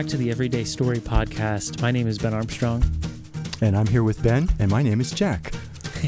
Back 0.00 0.08
to 0.08 0.16
the 0.16 0.30
Everyday 0.30 0.64
Story 0.64 0.96
podcast. 0.96 1.82
My 1.82 1.90
name 1.90 2.06
is 2.06 2.16
Ben 2.16 2.32
Armstrong. 2.32 2.82
And 3.60 3.76
I'm 3.76 3.86
here 3.86 4.02
with 4.02 4.22
Ben, 4.22 4.48
and 4.58 4.70
my 4.70 4.82
name 4.82 4.98
is 4.98 5.10
Jack. 5.10 5.52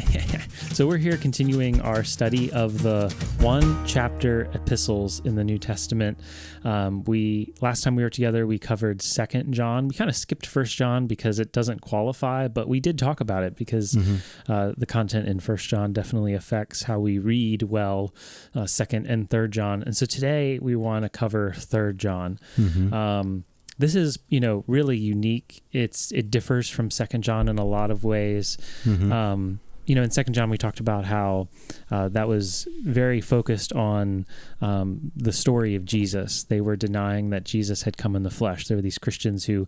so 0.73 0.87
we're 0.87 0.97
here 0.97 1.19
continuing 1.19 1.79
our 1.83 2.03
study 2.03 2.51
of 2.53 2.83
the 2.83 3.15
one 3.39 3.87
chapter 3.87 4.49
epistles 4.55 5.21
in 5.27 5.35
the 5.35 5.45
New 5.45 5.59
Testament. 5.59 6.19
Um, 6.65 7.05
we 7.05 7.53
last 7.61 7.85
time 7.85 7.95
we 7.95 8.03
were 8.03 8.09
together, 8.09 8.47
we 8.47 8.59
covered 8.59 9.03
Second 9.03 9.53
John. 9.53 9.89
We 9.89 9.95
kind 9.95 10.09
of 10.09 10.17
skipped 10.17 10.47
First 10.47 10.75
John 10.75 11.07
because 11.07 11.39
it 11.39 11.53
doesn't 11.53 11.83
qualify, 11.83 12.49
but 12.49 12.69
we 12.69 12.81
did 12.81 12.99
talk 12.99 13.21
about 13.21 13.43
it 13.43 13.57
because 13.57 13.93
mm-hmm. 13.93 14.51
uh, 14.51 14.73
the 14.75 14.87
content 14.87 15.29
in 15.29 15.39
First 15.39 15.69
John 15.69 15.93
definitely 15.93 16.33
affects 16.33 16.85
how 16.85 16.99
we 16.99 17.19
read 17.19 17.65
well 17.65 18.15
uh, 18.55 18.65
Second 18.65 19.05
and 19.05 19.29
Third 19.29 19.53
John. 19.53 19.83
And 19.83 19.95
so 19.95 20.07
today 20.07 20.59
we 20.63 20.77
want 20.77 21.03
to 21.03 21.11
cover 21.11 21.53
Third 21.53 21.99
John. 21.99 22.39
Mm-hmm. 22.57 22.95
Um, 22.95 23.45
this 23.79 23.95
is 23.95 24.19
you 24.29 24.41
know 24.41 24.65
really 24.67 24.97
unique 24.97 25.63
it's 25.73 26.13
it 26.13 26.31
differs 26.31 26.69
from 26.69 26.91
second 26.91 27.23
john 27.23 27.49
in 27.49 27.59
a 27.59 27.65
lot 27.65 27.91
of 27.91 28.05
ways 28.05 28.59
mm-hmm. 28.85 29.13
um, 29.13 29.61
you 29.87 29.97
know, 29.97 30.03
in 30.03 30.11
Second 30.11 30.35
John, 30.35 30.49
we 30.49 30.59
talked 30.59 30.81
about 30.81 31.07
how 31.07 31.49
uh, 31.91 32.09
that 32.09 32.29
was 32.29 32.69
very 32.85 33.21
focused 33.21 33.73
on 33.73 34.27
um, 34.61 35.11
the 35.17 35.33
story 35.33 35.75
of 35.75 35.85
Jesus. 35.85 36.45
They 36.45 36.61
were 36.61 36.77
denying 36.77 37.31
that 37.31 37.45
Jesus 37.45 37.83
had 37.83 37.97
come 37.97 38.15
in 38.15 38.23
the 38.23 38.31
flesh. 38.31 38.67
There 38.67 38.77
were 38.77 38.83
these 38.83 38.99
Christians 38.99 39.47
who, 39.47 39.67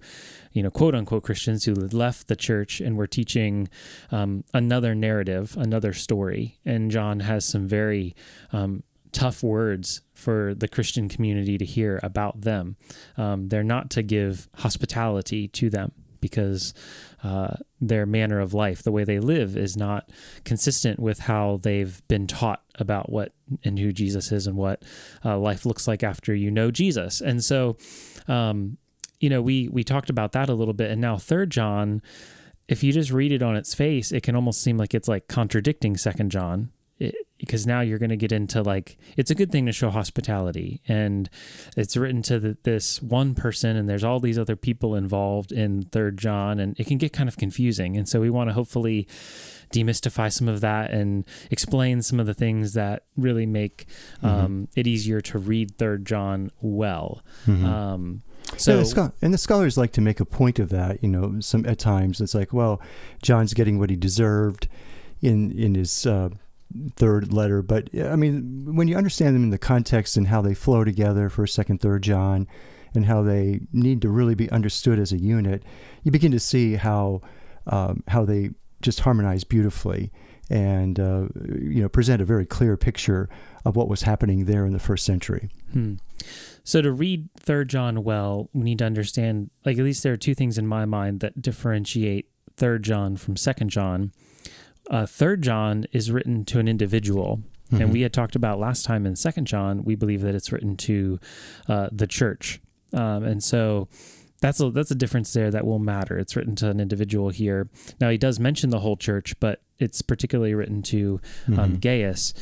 you 0.52 0.62
know, 0.62 0.70
quote 0.70 0.94
unquote 0.94 1.24
Christians 1.24 1.64
who 1.64 1.74
left 1.74 2.28
the 2.28 2.36
church 2.36 2.80
and 2.80 2.96
were 2.96 3.08
teaching 3.08 3.68
um, 4.12 4.44
another 4.54 4.94
narrative, 4.94 5.56
another 5.58 5.92
story. 5.92 6.58
And 6.64 6.90
John 6.90 7.20
has 7.20 7.44
some 7.44 7.66
very 7.66 8.14
um, 8.52 8.84
tough 9.14 9.42
words 9.42 10.02
for 10.12 10.54
the 10.54 10.68
Christian 10.68 11.08
community 11.08 11.56
to 11.56 11.64
hear 11.64 12.00
about 12.02 12.42
them. 12.42 12.76
Um, 13.16 13.48
they're 13.48 13.62
not 13.62 13.88
to 13.90 14.02
give 14.02 14.48
hospitality 14.56 15.48
to 15.48 15.70
them 15.70 15.92
because 16.20 16.74
uh, 17.22 17.54
their 17.80 18.06
manner 18.06 18.40
of 18.40 18.54
life, 18.54 18.82
the 18.82 18.90
way 18.90 19.04
they 19.04 19.18
live, 19.18 19.56
is 19.56 19.76
not 19.76 20.10
consistent 20.44 20.98
with 20.98 21.20
how 21.20 21.60
they've 21.62 22.06
been 22.08 22.26
taught 22.26 22.62
about 22.78 23.10
what 23.10 23.32
and 23.62 23.78
who 23.78 23.92
Jesus 23.92 24.32
is 24.32 24.46
and 24.46 24.56
what 24.56 24.82
uh, 25.24 25.38
life 25.38 25.64
looks 25.64 25.86
like 25.86 26.02
after 26.02 26.34
you 26.34 26.50
know 26.50 26.70
Jesus. 26.70 27.20
And 27.20 27.44
so, 27.44 27.76
um, 28.26 28.78
you 29.20 29.30
know, 29.30 29.42
we 29.42 29.68
we 29.68 29.84
talked 29.84 30.10
about 30.10 30.32
that 30.32 30.48
a 30.48 30.54
little 30.54 30.74
bit, 30.74 30.90
and 30.90 31.00
now 31.00 31.16
Third 31.16 31.50
John. 31.50 32.02
If 32.66 32.82
you 32.82 32.94
just 32.94 33.10
read 33.10 33.30
it 33.30 33.42
on 33.42 33.56
its 33.56 33.74
face, 33.74 34.10
it 34.10 34.22
can 34.22 34.34
almost 34.34 34.62
seem 34.62 34.78
like 34.78 34.94
it's 34.94 35.06
like 35.06 35.28
contradicting 35.28 35.98
Second 35.98 36.30
John 36.30 36.70
it, 36.98 37.14
because 37.46 37.66
now 37.66 37.80
you're 37.80 37.98
going 37.98 38.10
to 38.10 38.16
get 38.16 38.32
into 38.32 38.62
like 38.62 38.96
it's 39.16 39.30
a 39.30 39.34
good 39.34 39.50
thing 39.52 39.66
to 39.66 39.72
show 39.72 39.90
hospitality 39.90 40.80
and 40.88 41.28
it's 41.76 41.96
written 41.96 42.22
to 42.22 42.38
the, 42.38 42.56
this 42.62 43.00
one 43.02 43.34
person 43.34 43.76
and 43.76 43.88
there's 43.88 44.04
all 44.04 44.20
these 44.20 44.38
other 44.38 44.56
people 44.56 44.94
involved 44.94 45.52
in 45.52 45.82
third 45.82 46.18
john 46.18 46.58
and 46.58 46.78
it 46.78 46.86
can 46.86 46.98
get 46.98 47.12
kind 47.12 47.28
of 47.28 47.36
confusing 47.36 47.96
and 47.96 48.08
so 48.08 48.20
we 48.20 48.30
want 48.30 48.48
to 48.48 48.54
hopefully 48.54 49.06
demystify 49.72 50.32
some 50.32 50.48
of 50.48 50.60
that 50.60 50.90
and 50.90 51.24
explain 51.50 52.02
some 52.02 52.20
of 52.20 52.26
the 52.26 52.34
things 52.34 52.74
that 52.74 53.04
really 53.16 53.46
make 53.46 53.86
mm-hmm. 54.22 54.26
um, 54.26 54.68
it 54.76 54.86
easier 54.86 55.20
to 55.20 55.38
read 55.38 55.76
third 55.76 56.06
john 56.06 56.50
well 56.60 57.22
mm-hmm. 57.46 57.64
um, 57.64 58.22
so, 58.56 58.76
yeah, 58.76 58.82
the 58.82 59.12
and 59.22 59.34
the 59.34 59.38
scholars 59.38 59.78
like 59.78 59.92
to 59.92 60.00
make 60.00 60.20
a 60.20 60.24
point 60.24 60.58
of 60.58 60.68
that. 60.68 61.02
You 61.02 61.08
know, 61.08 61.40
some 61.40 61.64
at 61.66 61.78
times 61.78 62.20
it's 62.20 62.34
like, 62.34 62.52
well, 62.52 62.80
John's 63.22 63.54
getting 63.54 63.78
what 63.78 63.90
he 63.90 63.96
deserved 63.96 64.68
in 65.22 65.50
in 65.52 65.74
his 65.74 66.06
uh, 66.06 66.28
third 66.96 67.32
letter. 67.32 67.62
But 67.62 67.90
I 67.98 68.16
mean, 68.16 68.74
when 68.74 68.88
you 68.88 68.96
understand 68.96 69.34
them 69.34 69.44
in 69.44 69.50
the 69.50 69.58
context 69.58 70.16
and 70.16 70.28
how 70.28 70.42
they 70.42 70.54
flow 70.54 70.84
together, 70.84 71.28
first, 71.28 71.54
second, 71.54 71.80
third 71.80 72.02
John, 72.02 72.46
and 72.94 73.06
how 73.06 73.22
they 73.22 73.60
need 73.72 74.02
to 74.02 74.08
really 74.08 74.34
be 74.34 74.50
understood 74.50 74.98
as 74.98 75.12
a 75.12 75.18
unit, 75.18 75.62
you 76.02 76.10
begin 76.10 76.32
to 76.32 76.40
see 76.40 76.74
how 76.74 77.22
um, 77.66 78.02
how 78.08 78.24
they 78.24 78.50
just 78.82 79.00
harmonize 79.00 79.44
beautifully 79.44 80.12
and 80.50 81.00
uh, 81.00 81.26
you 81.58 81.80
know 81.82 81.88
present 81.88 82.20
a 82.20 82.24
very 82.24 82.46
clear 82.46 82.76
picture 82.76 83.28
of 83.64 83.76
what 83.76 83.88
was 83.88 84.02
happening 84.02 84.44
there 84.44 84.66
in 84.66 84.72
the 84.72 84.78
first 84.78 85.04
century. 85.04 85.48
Hmm. 85.72 85.94
So 86.62 86.80
to 86.80 86.92
read 86.92 87.28
Third 87.38 87.68
John 87.68 88.04
well, 88.04 88.48
we 88.52 88.62
need 88.62 88.78
to 88.78 88.84
understand 88.86 89.50
like 89.64 89.78
at 89.78 89.84
least 89.84 90.02
there 90.02 90.12
are 90.12 90.18
two 90.18 90.34
things 90.34 90.58
in 90.58 90.66
my 90.66 90.84
mind 90.84 91.20
that 91.20 91.40
differentiate 91.40 92.28
Third 92.56 92.82
John 92.82 93.16
from 93.16 93.36
Second 93.36 93.70
John 93.70 94.12
uh, 94.90 95.06
third 95.06 95.42
John 95.42 95.86
is 95.92 96.10
written 96.10 96.44
to 96.46 96.58
an 96.58 96.68
individual. 96.68 97.42
Mm-hmm. 97.66 97.82
And 97.82 97.92
we 97.92 98.02
had 98.02 98.12
talked 98.12 98.36
about 98.36 98.58
last 98.58 98.84
time 98.84 99.06
in 99.06 99.16
Second 99.16 99.46
John, 99.46 99.84
we 99.84 99.94
believe 99.94 100.20
that 100.22 100.34
it's 100.34 100.52
written 100.52 100.76
to 100.76 101.18
uh, 101.68 101.88
the 101.90 102.06
church. 102.06 102.60
Um, 102.92 103.24
and 103.24 103.42
so 103.42 103.88
that's 104.40 104.60
a, 104.60 104.70
that's 104.70 104.90
a 104.90 104.94
difference 104.94 105.32
there 105.32 105.50
that 105.50 105.66
will 105.66 105.78
matter. 105.78 106.18
It's 106.18 106.36
written 106.36 106.54
to 106.56 106.68
an 106.68 106.78
individual 106.78 107.30
here. 107.30 107.68
Now, 108.00 108.10
he 108.10 108.18
does 108.18 108.38
mention 108.38 108.70
the 108.70 108.80
whole 108.80 108.96
church, 108.96 109.38
but 109.40 109.62
it's 109.78 110.02
particularly 110.02 110.54
written 110.54 110.82
to 110.82 111.20
um, 111.48 111.54
mm-hmm. 111.54 111.74
Gaius. 111.76 112.34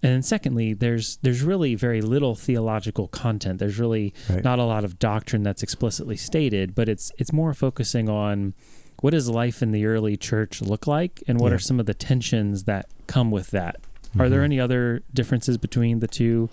And 0.00 0.12
then 0.12 0.22
secondly, 0.22 0.74
there's 0.74 1.16
there's 1.22 1.42
really 1.42 1.74
very 1.74 2.00
little 2.00 2.36
theological 2.36 3.08
content. 3.08 3.58
There's 3.58 3.80
really 3.80 4.14
right. 4.30 4.44
not 4.44 4.60
a 4.60 4.64
lot 4.64 4.84
of 4.84 5.00
doctrine 5.00 5.42
that's 5.42 5.62
explicitly 5.62 6.16
stated, 6.16 6.76
but 6.76 6.88
it's 6.88 7.10
it's 7.18 7.32
more 7.32 7.52
focusing 7.52 8.08
on 8.08 8.54
what 9.00 9.12
does 9.12 9.28
life 9.28 9.62
in 9.62 9.70
the 9.70 9.86
early 9.86 10.16
church 10.16 10.60
look 10.60 10.86
like 10.86 11.22
and 11.28 11.40
what 11.40 11.50
yeah. 11.50 11.56
are 11.56 11.58
some 11.58 11.78
of 11.78 11.86
the 11.86 11.94
tensions 11.94 12.64
that 12.64 12.86
come 13.06 13.30
with 13.30 13.50
that 13.50 13.80
mm-hmm. 13.80 14.20
are 14.20 14.28
there 14.28 14.40
mm-hmm. 14.40 14.44
any 14.46 14.60
other 14.60 15.02
differences 15.14 15.56
between 15.56 16.00
the 16.00 16.08
two 16.08 16.48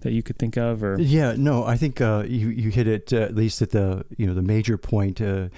that 0.00 0.12
you 0.12 0.22
could 0.22 0.38
think 0.38 0.56
of 0.56 0.82
or 0.82 0.98
yeah 1.00 1.34
no 1.36 1.64
i 1.64 1.76
think 1.76 2.00
uh, 2.00 2.24
you, 2.26 2.48
you 2.48 2.70
hit 2.70 2.86
it 2.86 3.12
uh, 3.12 3.18
at 3.18 3.34
least 3.34 3.60
at 3.62 3.70
the 3.70 4.04
you 4.16 4.26
know 4.26 4.34
the 4.34 4.42
major 4.42 4.76
point 4.78 5.20
uh, 5.20 5.48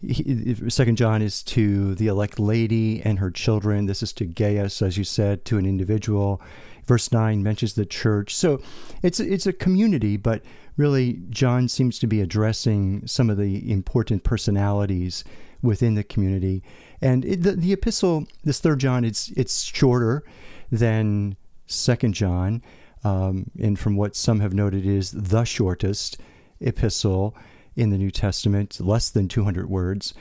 he, 0.00 0.54
second 0.68 0.96
john 0.96 1.22
is 1.22 1.42
to 1.42 1.94
the 1.96 2.06
elect 2.06 2.38
lady 2.38 3.02
and 3.02 3.18
her 3.18 3.30
children 3.30 3.86
this 3.86 4.02
is 4.02 4.12
to 4.12 4.24
gaius 4.24 4.82
as 4.82 4.96
you 4.96 5.04
said 5.04 5.44
to 5.44 5.58
an 5.58 5.66
individual 5.66 6.40
verse 6.86 7.10
9 7.12 7.42
mentions 7.42 7.74
the 7.74 7.84
church 7.84 8.34
so 8.34 8.60
it's 9.02 9.18
it's 9.20 9.46
a 9.46 9.52
community 9.52 10.16
but 10.16 10.42
really 10.76 11.20
john 11.30 11.68
seems 11.68 11.98
to 11.98 12.06
be 12.06 12.20
addressing 12.20 13.04
some 13.06 13.28
of 13.28 13.36
the 13.36 13.70
important 13.70 14.22
personalities 14.22 15.24
within 15.62 15.94
the 15.94 16.04
community. 16.04 16.62
And 17.00 17.24
it, 17.24 17.42
the, 17.42 17.52
the 17.52 17.72
epistle, 17.72 18.26
this 18.44 18.60
third 18.60 18.80
John, 18.80 19.04
it's 19.04 19.30
it's 19.30 19.62
shorter 19.62 20.24
than 20.70 21.36
second 21.66 22.14
John, 22.14 22.62
um, 23.04 23.50
and 23.58 23.78
from 23.78 23.96
what 23.96 24.16
some 24.16 24.40
have 24.40 24.54
noted, 24.54 24.86
is 24.86 25.10
the 25.12 25.44
shortest 25.44 26.18
epistle 26.60 27.36
in 27.76 27.90
the 27.90 27.98
New 27.98 28.10
Testament, 28.10 28.80
less 28.80 29.10
than 29.10 29.28
200 29.28 29.70
words. 29.70 30.14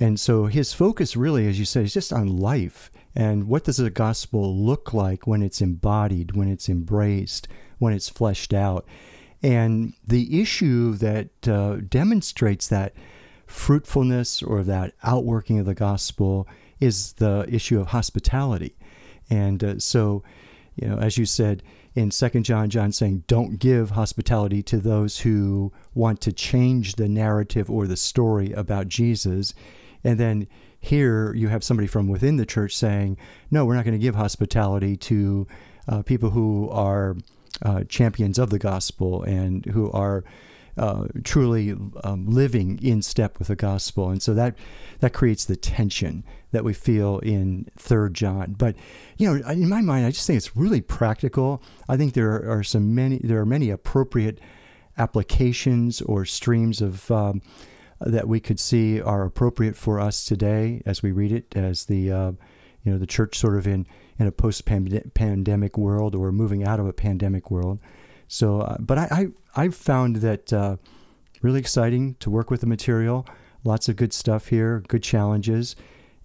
And 0.00 0.18
so 0.18 0.46
his 0.46 0.72
focus 0.72 1.16
really, 1.16 1.46
as 1.46 1.58
you 1.58 1.64
said, 1.64 1.84
is 1.84 1.94
just 1.94 2.12
on 2.12 2.38
life 2.38 2.90
and 3.14 3.46
what 3.46 3.64
does 3.64 3.76
the 3.76 3.90
gospel 3.90 4.56
look 4.56 4.94
like 4.94 5.26
when 5.26 5.42
it's 5.42 5.60
embodied, 5.60 6.34
when 6.34 6.48
it's 6.48 6.68
embraced, 6.68 7.46
when 7.78 7.92
it's 7.92 8.08
fleshed 8.08 8.54
out. 8.54 8.86
And 9.42 9.92
the 10.06 10.40
issue 10.40 10.94
that 10.94 11.28
uh, 11.46 11.76
demonstrates 11.88 12.68
that 12.68 12.94
fruitfulness 13.46 14.42
or 14.42 14.62
that 14.62 14.94
outworking 15.02 15.58
of 15.58 15.66
the 15.66 15.74
gospel 15.74 16.48
is 16.80 17.14
the 17.14 17.46
issue 17.48 17.80
of 17.80 17.88
hospitality. 17.88 18.76
And 19.30 19.62
uh, 19.62 19.78
so, 19.78 20.22
you 20.76 20.88
know, 20.88 20.98
as 20.98 21.16
you 21.16 21.26
said 21.26 21.62
in 21.94 22.10
Second 22.10 22.44
John, 22.44 22.70
John 22.70 22.92
saying, 22.92 23.24
don't 23.26 23.58
give 23.58 23.90
hospitality 23.90 24.62
to 24.64 24.78
those 24.78 25.20
who 25.20 25.72
want 25.94 26.20
to 26.22 26.32
change 26.32 26.94
the 26.94 27.08
narrative 27.08 27.70
or 27.70 27.86
the 27.86 27.96
story 27.96 28.52
about 28.52 28.88
Jesus. 28.88 29.54
And 30.02 30.18
then 30.18 30.48
here 30.80 31.32
you 31.34 31.48
have 31.48 31.62
somebody 31.62 31.86
from 31.86 32.08
within 32.08 32.36
the 32.36 32.46
church 32.46 32.74
saying, 32.74 33.16
no, 33.50 33.64
we're 33.64 33.76
not 33.76 33.84
going 33.84 33.98
to 33.98 34.02
give 34.02 34.16
hospitality 34.16 34.96
to 34.96 35.46
uh, 35.88 36.02
people 36.02 36.30
who 36.30 36.68
are 36.70 37.16
uh, 37.62 37.84
champions 37.84 38.38
of 38.38 38.50
the 38.50 38.58
gospel 38.58 39.22
and 39.22 39.64
who 39.66 39.90
are 39.92 40.24
uh, 40.76 41.06
truly 41.24 41.72
um, 42.04 42.26
living 42.26 42.78
in 42.82 43.02
step 43.02 43.38
with 43.38 43.48
the 43.48 43.56
gospel, 43.56 44.10
and 44.10 44.22
so 44.22 44.34
that 44.34 44.56
that 45.00 45.12
creates 45.12 45.44
the 45.44 45.56
tension 45.56 46.24
that 46.52 46.64
we 46.64 46.72
feel 46.72 47.18
in 47.18 47.66
Third 47.76 48.14
John. 48.14 48.54
But 48.56 48.76
you 49.16 49.28
know, 49.28 49.48
in 49.48 49.68
my 49.68 49.80
mind, 49.80 50.06
I 50.06 50.10
just 50.10 50.26
think 50.26 50.38
it's 50.38 50.56
really 50.56 50.80
practical. 50.80 51.62
I 51.88 51.96
think 51.96 52.14
there 52.14 52.50
are 52.50 52.62
some 52.62 52.94
many 52.94 53.18
there 53.18 53.40
are 53.40 53.46
many 53.46 53.70
appropriate 53.70 54.40
applications 54.98 56.00
or 56.02 56.24
streams 56.24 56.80
of 56.80 57.10
um, 57.10 57.42
that 58.00 58.28
we 58.28 58.40
could 58.40 58.60
see 58.60 59.00
are 59.00 59.24
appropriate 59.24 59.76
for 59.76 60.00
us 60.00 60.24
today 60.24 60.82
as 60.86 61.02
we 61.02 61.12
read 61.12 61.32
it, 61.32 61.54
as 61.54 61.86
the 61.86 62.10
uh, 62.10 62.32
you 62.82 62.92
know 62.92 62.98
the 62.98 63.06
church 63.06 63.38
sort 63.38 63.56
of 63.56 63.66
in 63.66 63.86
in 64.18 64.26
a 64.26 64.32
post 64.32 64.64
pandemic 64.64 65.76
world 65.76 66.14
or 66.14 66.32
moving 66.32 66.64
out 66.64 66.80
of 66.80 66.86
a 66.86 66.92
pandemic 66.92 67.50
world. 67.50 67.78
So, 68.28 68.60
uh, 68.62 68.78
but 68.78 68.96
I, 68.98 69.08
I 69.10 69.26
have 69.54 69.74
found 69.74 70.16
that 70.16 70.52
uh, 70.52 70.76
really 71.42 71.60
exciting 71.60 72.16
to 72.20 72.30
work 72.30 72.50
with 72.50 72.60
the 72.60 72.66
material. 72.66 73.26
Lots 73.64 73.88
of 73.88 73.96
good 73.96 74.12
stuff 74.12 74.48
here, 74.48 74.82
good 74.88 75.02
challenges, 75.02 75.76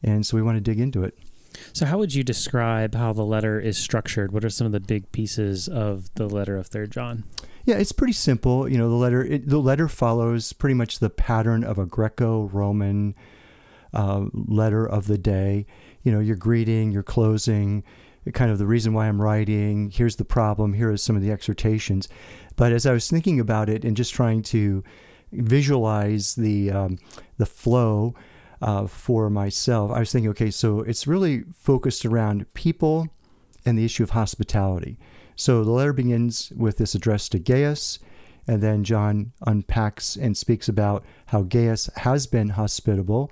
and 0.01 0.25
so 0.25 0.37
we 0.37 0.41
want 0.41 0.57
to 0.57 0.61
dig 0.61 0.79
into 0.79 1.03
it. 1.03 1.17
So, 1.73 1.85
how 1.85 1.97
would 1.97 2.13
you 2.13 2.23
describe 2.23 2.95
how 2.95 3.13
the 3.13 3.25
letter 3.25 3.59
is 3.59 3.77
structured? 3.77 4.31
What 4.31 4.45
are 4.45 4.49
some 4.49 4.65
of 4.65 4.73
the 4.73 4.79
big 4.79 5.11
pieces 5.11 5.67
of 5.67 6.13
the 6.15 6.27
letter 6.27 6.57
of 6.57 6.67
Third 6.67 6.91
John? 6.91 7.25
Yeah, 7.65 7.75
it's 7.75 7.91
pretty 7.91 8.13
simple. 8.13 8.69
You 8.69 8.77
know, 8.77 8.89
the 8.89 8.95
letter 8.95 9.23
it, 9.23 9.47
the 9.47 9.59
letter 9.59 9.87
follows 9.87 10.53
pretty 10.53 10.73
much 10.73 10.99
the 10.99 11.09
pattern 11.09 11.63
of 11.63 11.77
a 11.77 11.85
Greco-Roman 11.85 13.15
uh, 13.93 14.25
letter 14.33 14.87
of 14.87 15.07
the 15.07 15.17
day. 15.17 15.65
You 16.03 16.11
know, 16.11 16.19
your 16.19 16.37
greeting, 16.37 16.91
your 16.91 17.03
closing, 17.03 17.83
kind 18.33 18.51
of 18.51 18.57
the 18.57 18.65
reason 18.65 18.93
why 18.93 19.07
I'm 19.07 19.21
writing. 19.21 19.89
Here's 19.89 20.15
the 20.15 20.25
problem. 20.25 20.73
Here 20.73 20.91
are 20.91 20.97
some 20.97 21.15
of 21.15 21.21
the 21.21 21.31
exhortations. 21.31 22.07
But 22.57 22.73
as 22.73 22.85
I 22.85 22.91
was 22.91 23.09
thinking 23.09 23.39
about 23.39 23.69
it 23.69 23.85
and 23.85 23.95
just 23.95 24.13
trying 24.13 24.41
to 24.43 24.83
visualize 25.31 26.35
the 26.35 26.71
um, 26.71 26.97
the 27.37 27.45
flow 27.45 28.15
uh, 28.61 28.87
for 28.87 29.29
myself, 29.29 29.91
I 29.91 29.99
was 29.99 30.11
thinking, 30.11 30.31
okay, 30.31 30.51
so 30.51 30.81
it's 30.81 31.07
really 31.07 31.45
focused 31.53 32.03
around 32.05 32.51
people 32.53 33.07
and 33.65 33.77
the 33.77 33.85
issue 33.85 34.03
of 34.03 34.09
hospitality. 34.09 34.97
So 35.35 35.63
the 35.63 35.71
letter 35.71 35.93
begins 35.93 36.51
with 36.55 36.77
this 36.77 36.95
address 36.95 37.29
to 37.29 37.39
Gaius, 37.39 37.99
and 38.47 38.61
then 38.61 38.83
John 38.83 39.33
unpacks 39.45 40.15
and 40.15 40.35
speaks 40.35 40.67
about 40.67 41.05
how 41.27 41.43
Gaius 41.43 41.89
has 41.97 42.25
been 42.25 42.49
hospitable. 42.49 43.31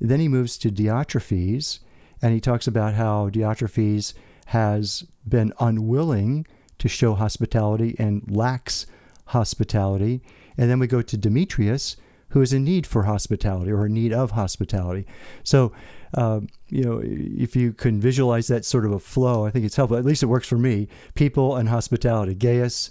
Then 0.00 0.20
he 0.20 0.28
moves 0.28 0.56
to 0.58 0.70
Diotrephes, 0.70 1.80
and 2.22 2.32
he 2.32 2.40
talks 2.40 2.66
about 2.66 2.94
how 2.94 3.28
Diotrephes 3.28 4.14
has 4.46 5.04
been 5.28 5.52
unwilling 5.60 6.46
to 6.82 6.88
show 6.88 7.14
hospitality 7.14 7.94
and 7.96 8.28
lacks 8.28 8.86
hospitality. 9.26 10.20
And 10.58 10.68
then 10.68 10.80
we 10.80 10.88
go 10.88 11.00
to 11.00 11.16
Demetrius, 11.16 11.96
who 12.30 12.40
is 12.40 12.52
in 12.52 12.64
need 12.64 12.88
for 12.88 13.04
hospitality 13.04 13.70
or 13.70 13.86
in 13.86 13.94
need 13.94 14.12
of 14.12 14.32
hospitality. 14.32 15.06
So, 15.44 15.72
uh, 16.14 16.40
you 16.66 16.82
know, 16.82 17.00
if 17.04 17.54
you 17.54 17.72
can 17.72 18.00
visualize 18.00 18.48
that 18.48 18.64
sort 18.64 18.84
of 18.84 18.90
a 18.90 18.98
flow, 18.98 19.46
I 19.46 19.50
think 19.50 19.64
it's 19.64 19.76
helpful. 19.76 19.96
At 19.96 20.04
least 20.04 20.24
it 20.24 20.26
works 20.26 20.48
for 20.48 20.58
me. 20.58 20.88
People 21.14 21.54
and 21.54 21.68
hospitality. 21.68 22.34
Gaius, 22.34 22.90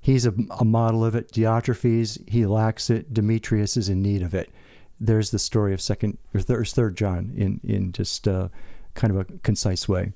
he's 0.00 0.24
a, 0.24 0.32
a 0.58 0.64
model 0.64 1.04
of 1.04 1.14
it. 1.14 1.30
Diotrephes, 1.30 2.26
he 2.26 2.46
lacks 2.46 2.88
it. 2.88 3.12
Demetrius 3.12 3.76
is 3.76 3.90
in 3.90 4.00
need 4.00 4.22
of 4.22 4.34
it. 4.34 4.50
There's 4.98 5.30
the 5.30 5.38
story 5.38 5.74
of 5.74 5.82
second 5.82 6.16
or 6.32 6.40
third, 6.40 6.66
third 6.68 6.96
John 6.96 7.34
in 7.36 7.60
in 7.62 7.92
just 7.92 8.26
uh, 8.26 8.48
kind 8.94 9.10
of 9.10 9.18
a 9.18 9.24
concise 9.42 9.86
way. 9.86 10.14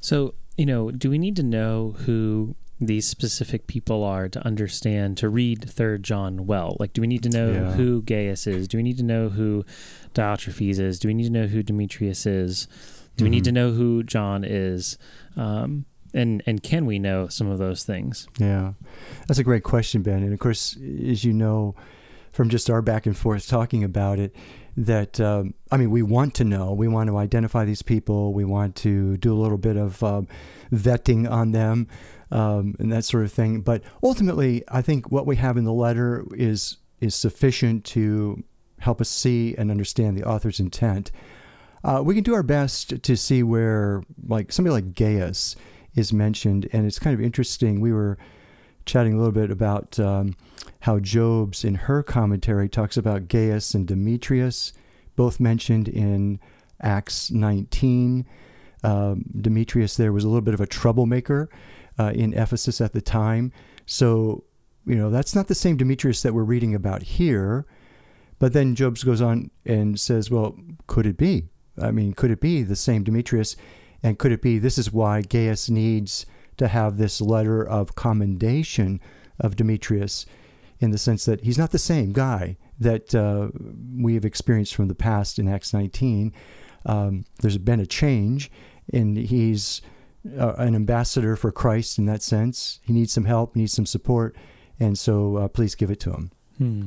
So, 0.00 0.32
you 0.56 0.66
know, 0.66 0.90
do 0.90 1.10
we 1.10 1.18
need 1.18 1.36
to 1.36 1.42
know 1.42 1.96
who 2.00 2.56
these 2.80 3.06
specific 3.06 3.66
people 3.66 4.02
are 4.02 4.26
to 4.28 4.44
understand 4.44 5.18
to 5.18 5.28
read 5.28 5.68
third 5.68 6.02
john 6.02 6.46
well? 6.46 6.76
Like 6.80 6.92
do 6.92 7.00
we 7.00 7.06
need 7.06 7.22
to 7.24 7.28
know 7.28 7.52
yeah. 7.52 7.72
who 7.72 8.02
gaius 8.02 8.46
is? 8.46 8.66
Do 8.66 8.78
we 8.78 8.82
need 8.82 8.96
to 8.96 9.04
know 9.04 9.28
who 9.28 9.64
diotrephes 10.14 10.78
is? 10.78 10.98
Do 10.98 11.08
we 11.08 11.14
need 11.14 11.24
to 11.24 11.30
know 11.30 11.46
who 11.46 11.62
demetrius 11.62 12.24
is? 12.24 12.66
Do 12.66 12.72
mm-hmm. 12.72 13.24
we 13.24 13.30
need 13.30 13.44
to 13.44 13.50
mm-hmm. 13.50 13.54
know 13.54 13.72
who 13.72 14.02
john 14.02 14.44
is? 14.44 14.96
Um, 15.36 15.84
and 16.14 16.42
and 16.46 16.62
can 16.62 16.86
we 16.86 16.98
know 16.98 17.28
some 17.28 17.48
of 17.48 17.58
those 17.58 17.84
things? 17.84 18.26
Yeah. 18.38 18.72
That's 19.28 19.38
a 19.38 19.44
great 19.44 19.62
question 19.62 20.02
ben. 20.02 20.22
And 20.22 20.32
of 20.32 20.38
course 20.38 20.76
as 21.06 21.22
you 21.22 21.34
know 21.34 21.74
from 22.30 22.48
just 22.48 22.70
our 22.70 22.82
back 22.82 23.06
and 23.06 23.16
forth 23.16 23.48
talking 23.48 23.84
about 23.84 24.18
it 24.18 24.34
that 24.76 25.20
um, 25.20 25.54
I 25.70 25.76
mean, 25.76 25.90
we 25.90 26.02
want 26.02 26.34
to 26.36 26.44
know, 26.44 26.72
we 26.72 26.88
want 26.88 27.08
to 27.08 27.18
identify 27.18 27.64
these 27.64 27.82
people, 27.82 28.32
we 28.32 28.44
want 28.44 28.76
to 28.76 29.16
do 29.18 29.32
a 29.32 29.38
little 29.38 29.58
bit 29.58 29.76
of 29.76 30.02
um, 30.02 30.28
vetting 30.72 31.30
on 31.30 31.52
them, 31.52 31.88
um, 32.30 32.76
and 32.78 32.92
that 32.92 33.04
sort 33.04 33.24
of 33.24 33.32
thing. 33.32 33.60
But 33.60 33.82
ultimately, 34.02 34.62
I 34.68 34.82
think 34.82 35.10
what 35.10 35.26
we 35.26 35.36
have 35.36 35.56
in 35.56 35.64
the 35.64 35.72
letter 35.72 36.24
is 36.32 36.78
is 37.00 37.14
sufficient 37.14 37.84
to 37.86 38.42
help 38.78 39.00
us 39.00 39.08
see 39.08 39.54
and 39.56 39.70
understand 39.70 40.16
the 40.16 40.24
author's 40.24 40.60
intent. 40.60 41.10
Uh, 41.82 42.02
we 42.04 42.14
can 42.14 42.22
do 42.22 42.34
our 42.34 42.42
best 42.42 43.02
to 43.02 43.16
see 43.16 43.42
where, 43.42 44.02
like 44.26 44.52
somebody 44.52 44.72
like 44.72 44.94
Gaius 44.94 45.56
is 45.94 46.12
mentioned, 46.12 46.68
and 46.72 46.86
it's 46.86 46.98
kind 46.98 47.14
of 47.14 47.20
interesting. 47.20 47.80
We 47.80 47.92
were 47.92 48.18
chatting 48.86 49.14
a 49.14 49.16
little 49.16 49.32
bit 49.32 49.50
about 49.50 49.98
um, 49.98 50.36
how 50.80 50.98
Jobes, 50.98 51.64
in 51.64 51.74
her 51.74 52.02
commentary, 52.02 52.68
talks 52.68 52.96
about 52.96 53.28
Gaius 53.28 53.74
and 53.74 53.86
Demetrius, 53.86 54.72
both 55.16 55.40
mentioned 55.40 55.88
in 55.88 56.40
Acts 56.80 57.30
19. 57.30 58.26
Um, 58.82 59.24
Demetrius 59.38 59.96
there 59.96 60.12
was 60.12 60.24
a 60.24 60.28
little 60.28 60.40
bit 60.40 60.54
of 60.54 60.60
a 60.60 60.66
troublemaker 60.66 61.50
uh, 61.98 62.12
in 62.14 62.32
Ephesus 62.32 62.80
at 62.80 62.92
the 62.92 63.02
time. 63.02 63.52
So, 63.84 64.44
you 64.86 64.96
know, 64.96 65.10
that's 65.10 65.34
not 65.34 65.48
the 65.48 65.54
same 65.54 65.76
Demetrius 65.76 66.22
that 66.22 66.32
we're 66.32 66.44
reading 66.44 66.74
about 66.74 67.02
here. 67.02 67.66
But 68.38 68.54
then 68.54 68.74
Jobes 68.74 69.04
goes 69.04 69.20
on 69.20 69.50
and 69.66 70.00
says, 70.00 70.30
well, 70.30 70.56
could 70.86 71.04
it 71.04 71.18
be? 71.18 71.48
I 71.80 71.90
mean, 71.90 72.14
could 72.14 72.30
it 72.30 72.40
be 72.40 72.62
the 72.62 72.76
same 72.76 73.04
Demetrius? 73.04 73.54
And 74.02 74.18
could 74.18 74.32
it 74.32 74.40
be 74.40 74.58
this 74.58 74.78
is 74.78 74.92
why 74.92 75.20
Gaius 75.20 75.68
needs 75.68 76.24
to 76.60 76.68
have 76.68 76.96
this 76.96 77.20
letter 77.20 77.66
of 77.66 77.94
commendation 77.94 79.00
of 79.40 79.56
Demetrius 79.56 80.26
in 80.78 80.90
the 80.90 80.98
sense 80.98 81.24
that 81.24 81.42
he's 81.42 81.58
not 81.58 81.72
the 81.72 81.78
same 81.78 82.12
guy 82.12 82.56
that 82.78 83.14
uh, 83.14 83.48
we 83.96 84.14
have 84.14 84.24
experienced 84.24 84.74
from 84.74 84.88
the 84.88 84.94
past 84.94 85.38
in 85.38 85.48
Acts 85.48 85.74
19. 85.74 86.32
Um, 86.86 87.24
there's 87.40 87.58
been 87.58 87.80
a 87.80 87.86
change, 87.86 88.50
and 88.92 89.16
he's 89.16 89.82
uh, 90.38 90.54
an 90.58 90.74
ambassador 90.74 91.34
for 91.34 91.50
Christ 91.50 91.98
in 91.98 92.06
that 92.06 92.22
sense. 92.22 92.80
He 92.84 92.92
needs 92.92 93.12
some 93.12 93.24
help, 93.24 93.56
needs 93.56 93.72
some 93.72 93.86
support, 93.86 94.36
and 94.78 94.98
so 94.98 95.36
uh, 95.36 95.48
please 95.48 95.74
give 95.74 95.90
it 95.90 96.00
to 96.00 96.12
him. 96.12 96.30
Hmm. 96.58 96.86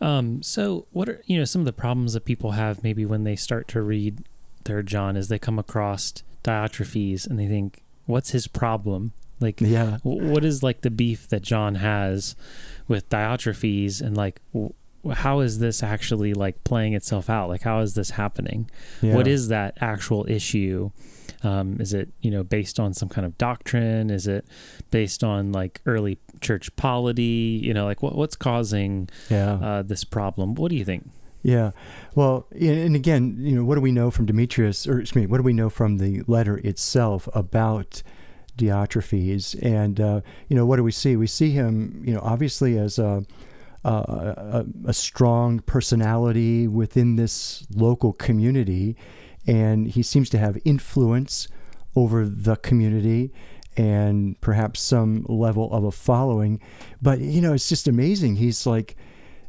Um, 0.00 0.42
so, 0.42 0.86
what 0.92 1.08
are 1.08 1.20
you 1.26 1.36
know 1.38 1.44
some 1.44 1.62
of 1.62 1.66
the 1.66 1.72
problems 1.72 2.12
that 2.12 2.24
people 2.24 2.52
have 2.52 2.84
maybe 2.84 3.04
when 3.04 3.24
they 3.24 3.34
start 3.34 3.66
to 3.68 3.82
read 3.82 4.24
Third 4.64 4.86
John 4.86 5.16
is 5.16 5.28
they 5.28 5.38
come 5.38 5.58
across 5.58 6.12
Diotrephes 6.44 7.26
and 7.26 7.38
they 7.38 7.46
think, 7.46 7.82
"What's 8.08 8.30
his 8.30 8.48
problem?" 8.48 9.12
Like, 9.40 9.60
yeah, 9.60 9.98
what 10.02 10.44
is 10.44 10.62
like 10.62 10.80
the 10.80 10.90
beef 10.90 11.28
that 11.28 11.42
John 11.42 11.76
has 11.76 12.34
with 12.88 13.08
Diotrephes, 13.08 14.00
and 14.00 14.16
like, 14.16 14.40
how 15.12 15.40
is 15.40 15.60
this 15.60 15.82
actually 15.82 16.34
like 16.34 16.64
playing 16.64 16.94
itself 16.94 17.30
out? 17.30 17.48
Like, 17.48 17.62
how 17.62 17.80
is 17.80 17.94
this 17.94 18.10
happening? 18.10 18.68
Yeah. 19.00 19.14
What 19.14 19.28
is 19.28 19.48
that 19.48 19.78
actual 19.80 20.28
issue? 20.28 20.90
Um, 21.44 21.80
is 21.80 21.94
it 21.94 22.08
you 22.20 22.32
know 22.32 22.42
based 22.42 22.80
on 22.80 22.94
some 22.94 23.08
kind 23.08 23.24
of 23.24 23.38
doctrine? 23.38 24.10
Is 24.10 24.26
it 24.26 24.44
based 24.90 25.22
on 25.22 25.52
like 25.52 25.80
early 25.86 26.18
church 26.40 26.74
polity? 26.74 27.60
You 27.62 27.74
know, 27.74 27.84
like 27.84 28.02
what 28.02 28.16
what's 28.16 28.36
causing 28.36 29.08
yeah. 29.30 29.52
uh, 29.52 29.82
this 29.82 30.02
problem? 30.02 30.56
What 30.56 30.70
do 30.70 30.76
you 30.76 30.84
think? 30.84 31.08
Yeah, 31.42 31.70
well, 32.14 32.46
and 32.50 32.96
again, 32.96 33.36
you 33.38 33.54
know, 33.54 33.64
what 33.64 33.76
do 33.76 33.80
we 33.80 33.92
know 33.92 34.10
from 34.10 34.26
Demetrius, 34.26 34.86
or 34.86 35.00
excuse 35.00 35.22
me, 35.22 35.26
what 35.26 35.36
do 35.36 35.44
we 35.44 35.52
know 35.52 35.70
from 35.70 35.98
the 35.98 36.22
letter 36.26 36.58
itself 36.58 37.28
about 37.32 38.02
Diotrephes? 38.56 39.56
And 39.62 40.00
uh, 40.00 40.20
you 40.48 40.56
know, 40.56 40.66
what 40.66 40.76
do 40.76 40.84
we 40.84 40.90
see? 40.90 41.16
We 41.16 41.28
see 41.28 41.50
him, 41.52 42.02
you 42.04 42.12
know, 42.12 42.20
obviously 42.22 42.76
as 42.76 42.98
a 42.98 43.24
a, 43.84 44.66
a, 44.86 44.92
strong 44.92 45.60
personality 45.60 46.66
within 46.66 47.16
this 47.16 47.66
local 47.74 48.12
community, 48.12 48.96
and 49.46 49.88
he 49.88 50.02
seems 50.02 50.28
to 50.30 50.38
have 50.38 50.58
influence 50.64 51.48
over 51.96 52.26
the 52.26 52.56
community 52.56 53.32
and 53.76 54.38
perhaps 54.40 54.80
some 54.80 55.24
level 55.28 55.72
of 55.72 55.84
a 55.84 55.92
following. 55.92 56.60
But 57.00 57.20
you 57.20 57.40
know, 57.40 57.52
it's 57.52 57.68
just 57.68 57.88
amazing. 57.88 58.36
He's 58.36 58.66
like 58.66 58.96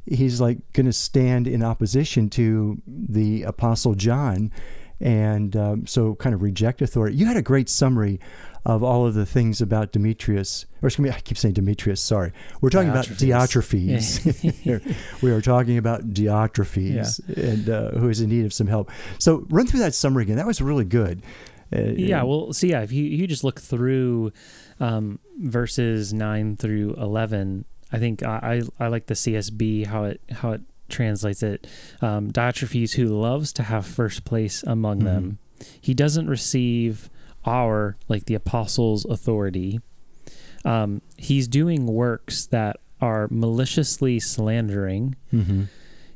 he's 0.09 0.41
like 0.41 0.57
going 0.73 0.85
to 0.85 0.93
stand 0.93 1.47
in 1.47 1.63
opposition 1.63 2.29
to 2.31 2.81
the 2.87 3.43
apostle 3.43 3.93
John 3.95 4.51
and 4.99 5.55
um, 5.55 5.87
so 5.87 6.15
kind 6.15 6.33
of 6.35 6.41
reject 6.41 6.81
authority. 6.81 7.15
You 7.15 7.25
had 7.25 7.37
a 7.37 7.41
great 7.41 7.69
summary 7.69 8.19
of 8.65 8.83
all 8.83 9.05
of 9.05 9.13
the 9.13 9.25
things 9.25 9.61
about 9.61 9.93
Demetrius, 9.93 10.65
or 10.81 10.87
excuse 10.87 11.03
me, 11.03 11.09
I 11.09 11.19
keep 11.21 11.37
saying 11.37 11.53
Demetrius, 11.53 12.01
sorry. 12.01 12.33
We're 12.59 12.69
talking 12.69 12.91
Diotrephes. 12.91 13.29
about 13.31 13.49
Diotrephes. 13.49 15.21
we 15.21 15.31
are 15.31 15.41
talking 15.41 15.77
about 15.77 16.09
Diotrephes 16.13 17.21
yeah. 17.27 17.45
and 17.45 17.69
uh, 17.69 17.91
who 17.91 18.09
is 18.09 18.19
in 18.19 18.29
need 18.29 18.45
of 18.45 18.53
some 18.53 18.67
help. 18.67 18.91
So 19.17 19.45
run 19.49 19.65
through 19.65 19.79
that 19.79 19.95
summary 19.95 20.23
again. 20.23 20.35
That 20.35 20.47
was 20.47 20.61
really 20.61 20.85
good. 20.85 21.23
Uh, 21.73 21.93
yeah, 21.95 22.23
well, 22.23 22.51
so 22.51 22.67
yeah, 22.67 22.81
if 22.81 22.91
you, 22.91 23.03
you 23.03 23.27
just 23.27 23.43
look 23.43 23.61
through 23.61 24.33
um, 24.79 25.19
verses 25.37 26.13
9 26.13 26.57
through 26.57 26.95
11, 26.95 27.63
I 27.91 27.99
think 27.99 28.23
I, 28.23 28.61
I, 28.79 28.85
I 28.85 28.87
like 28.87 29.07
the 29.07 29.13
CSB, 29.13 29.87
how 29.87 30.05
it, 30.05 30.21
how 30.31 30.51
it 30.51 30.61
translates 30.89 31.43
it. 31.43 31.67
Um, 32.01 32.31
Diotrephes, 32.31 32.93
who 32.93 33.07
loves 33.07 33.53
to 33.53 33.63
have 33.63 33.85
first 33.85 34.25
place 34.25 34.63
among 34.63 34.99
mm-hmm. 34.99 35.07
them, 35.07 35.39
he 35.79 35.93
doesn't 35.93 36.27
receive 36.27 37.09
our, 37.45 37.97
like 38.07 38.25
the 38.25 38.35
apostles' 38.35 39.05
authority. 39.05 39.79
Um, 40.65 41.01
he's 41.17 41.47
doing 41.47 41.85
works 41.85 42.45
that 42.47 42.77
are 43.01 43.27
maliciously 43.31 44.19
slandering. 44.19 45.15
Mm-hmm. 45.33 45.63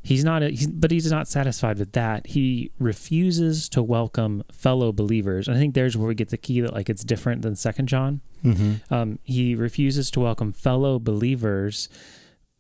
He's 0.06 0.24
not, 0.26 0.44
a, 0.44 0.50
he's, 0.50 0.68
but 0.68 0.92
he's 0.92 1.10
not 1.10 1.30
satisfied 1.30 1.80
with 1.80 1.94
that. 1.94 2.28
He 2.28 2.72
refuses 2.78 3.70
to 3.70 3.82
welcome 3.82 4.44
fellow 4.52 4.92
believers. 4.92 5.48
And 5.48 5.56
I 5.56 5.60
think 5.60 5.74
there's 5.74 5.96
where 5.96 6.10
we 6.10 6.14
get 6.14 6.30
the 6.30 6.38
key 6.38 6.60
that 6.60 6.74
like 6.74 6.90
it's 6.90 7.06
different 7.06 7.42
than 7.42 7.56
Second 7.56 7.88
John. 7.88 8.20
Mm-hmm. 8.44 8.94
Um, 8.94 9.20
he 9.24 9.56
refuses 9.56 10.12
to 10.12 10.20
welcome 10.20 10.52
fellow 10.52 11.00
believers, 11.00 11.88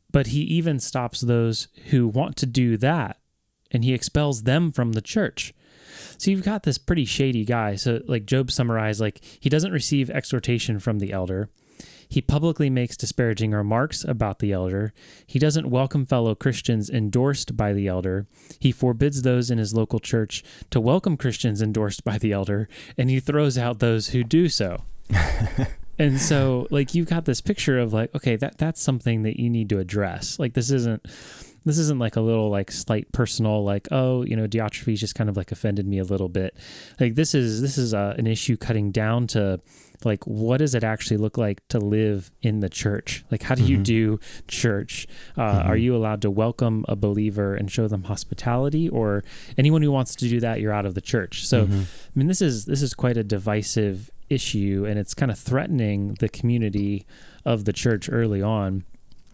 but 0.09 0.27
he 0.27 0.39
even 0.41 0.79
stops 0.79 1.19
those 1.19 1.67
who 1.89 2.07
want 2.07 2.37
to 2.37 2.45
do 2.45 2.77
that, 2.77 3.17
and 3.71 3.83
he 3.83 3.93
expels 3.93 4.43
them 4.43 4.71
from 4.71 4.93
the 4.93 5.01
church. 5.01 5.53
So 6.17 6.31
you've 6.31 6.45
got 6.45 6.63
this 6.63 6.77
pretty 6.77 7.05
shady 7.05 7.43
guy. 7.43 7.75
So 7.75 8.01
like 8.07 8.25
Jobes 8.25 8.55
summarized, 8.55 9.01
like 9.01 9.19
he 9.39 9.49
doesn't 9.49 9.73
receive 9.73 10.09
exhortation 10.09 10.79
from 10.79 10.99
the 10.99 11.11
elder. 11.11 11.49
He 12.13 12.21
publicly 12.21 12.69
makes 12.69 12.95
disparaging 12.95 13.53
remarks 13.53 14.03
about 14.03 14.37
the 14.37 14.51
elder. 14.51 14.93
He 15.25 15.39
doesn't 15.39 15.71
welcome 15.71 16.05
fellow 16.05 16.35
Christians 16.35 16.87
endorsed 16.87 17.57
by 17.57 17.73
the 17.73 17.87
elder. 17.87 18.27
He 18.59 18.71
forbids 18.71 19.23
those 19.23 19.49
in 19.49 19.57
his 19.57 19.73
local 19.73 19.99
church 19.99 20.43
to 20.69 20.79
welcome 20.79 21.17
Christians 21.17 21.59
endorsed 21.59 22.03
by 22.03 22.19
the 22.19 22.31
elder, 22.31 22.69
and 22.99 23.09
he 23.09 23.19
throws 23.19 23.57
out 23.57 23.79
those 23.79 24.09
who 24.09 24.23
do 24.23 24.47
so. 24.47 24.83
and 25.97 26.21
so 26.21 26.67
like 26.69 26.93
you've 26.93 27.09
got 27.09 27.25
this 27.25 27.41
picture 27.41 27.79
of 27.79 27.93
like 27.93 28.13
okay 28.13 28.35
that 28.35 28.59
that's 28.59 28.81
something 28.81 29.23
that 29.23 29.39
you 29.39 29.49
need 29.49 29.69
to 29.69 29.79
address 29.79 30.39
like 30.39 30.53
this 30.53 30.71
isn't 30.71 31.03
this 31.65 31.77
isn't 31.77 31.99
like 31.99 32.15
a 32.15 32.21
little 32.21 32.49
like 32.49 32.71
slight 32.71 33.11
personal 33.11 33.63
like 33.63 33.87
oh 33.91 34.23
you 34.23 34.35
know 34.35 34.47
Diotrephes 34.47 34.97
just 34.97 35.15
kind 35.15 35.29
of 35.29 35.37
like 35.37 35.51
offended 35.51 35.87
me 35.87 35.99
a 35.99 36.03
little 36.03 36.29
bit 36.29 36.55
like 36.99 37.15
this 37.15 37.35
is 37.35 37.61
this 37.61 37.77
is 37.77 37.93
a, 37.93 37.97
uh, 37.97 38.15
an 38.17 38.27
issue 38.27 38.57
cutting 38.57 38.91
down 38.91 39.27
to 39.27 39.59
like 40.05 40.25
what 40.25 40.57
does 40.57 40.75
it 40.75 40.83
actually 40.83 41.17
look 41.17 41.37
like 41.37 41.65
to 41.67 41.79
live 41.79 42.31
in 42.41 42.59
the 42.59 42.69
church 42.69 43.23
like 43.31 43.43
how 43.43 43.55
do 43.55 43.63
you 43.63 43.77
mm-hmm. 43.77 43.83
do 43.83 44.19
church 44.47 45.07
uh, 45.37 45.41
mm-hmm. 45.41 45.69
are 45.69 45.77
you 45.77 45.95
allowed 45.95 46.21
to 46.21 46.31
welcome 46.31 46.85
a 46.87 46.95
believer 46.95 47.55
and 47.55 47.71
show 47.71 47.87
them 47.87 48.03
hospitality 48.03 48.89
or 48.89 49.23
anyone 49.57 49.81
who 49.81 49.91
wants 49.91 50.15
to 50.15 50.27
do 50.27 50.39
that 50.39 50.59
you're 50.59 50.73
out 50.73 50.85
of 50.85 50.95
the 50.95 51.01
church 51.01 51.45
so 51.45 51.65
mm-hmm. 51.65 51.81
i 51.81 52.11
mean 52.15 52.27
this 52.27 52.41
is 52.41 52.65
this 52.65 52.81
is 52.81 52.93
quite 52.93 53.17
a 53.17 53.23
divisive 53.23 54.09
issue 54.29 54.85
and 54.87 54.99
it's 54.99 55.13
kind 55.13 55.31
of 55.31 55.37
threatening 55.37 56.15
the 56.19 56.29
community 56.29 57.05
of 57.45 57.65
the 57.65 57.73
church 57.73 58.09
early 58.11 58.41
on 58.41 58.83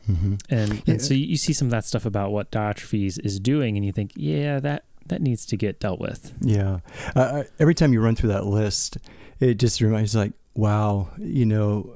mm-hmm. 0.09 0.35
and, 0.49 0.73
yeah. 0.73 0.81
and 0.87 1.01
so 1.01 1.13
you 1.13 1.37
see 1.37 1.53
some 1.53 1.67
of 1.67 1.71
that 1.71 1.85
stuff 1.85 2.05
about 2.05 2.31
what 2.31 2.51
Diotrephes 2.51 3.23
is 3.23 3.39
doing 3.39 3.77
and 3.77 3.85
you 3.85 3.91
think 3.91 4.11
yeah 4.15 4.59
that 4.59 4.85
that 5.05 5.21
needs 5.21 5.45
to 5.45 5.57
get 5.57 5.79
dealt 5.79 5.99
with 5.99 6.33
yeah 6.41 6.79
uh, 7.15 7.43
every 7.59 7.73
time 7.73 7.93
you 7.93 8.01
run 8.01 8.15
through 8.15 8.29
that 8.29 8.45
list 8.45 8.97
it 9.39 9.55
just 9.55 9.81
reminds 9.81 10.15
like 10.15 10.33
wow 10.59 11.09
you 11.17 11.45
know 11.45 11.93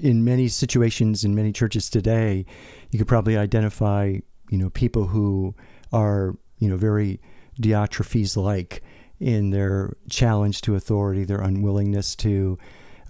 in 0.00 0.24
many 0.24 0.48
situations 0.48 1.24
in 1.24 1.34
many 1.34 1.52
churches 1.52 1.90
today 1.90 2.44
you 2.90 2.98
could 2.98 3.08
probably 3.08 3.36
identify 3.36 4.16
you 4.50 4.58
know 4.58 4.70
people 4.70 5.06
who 5.06 5.54
are 5.92 6.36
you 6.58 6.68
know 6.68 6.76
very 6.76 7.20
Diotrephes 7.60 8.36
like 8.36 8.82
in 9.20 9.50
their 9.50 9.94
challenge 10.08 10.60
to 10.62 10.74
authority, 10.74 11.24
their 11.24 11.40
unwillingness 11.40 12.14
to 12.16 12.58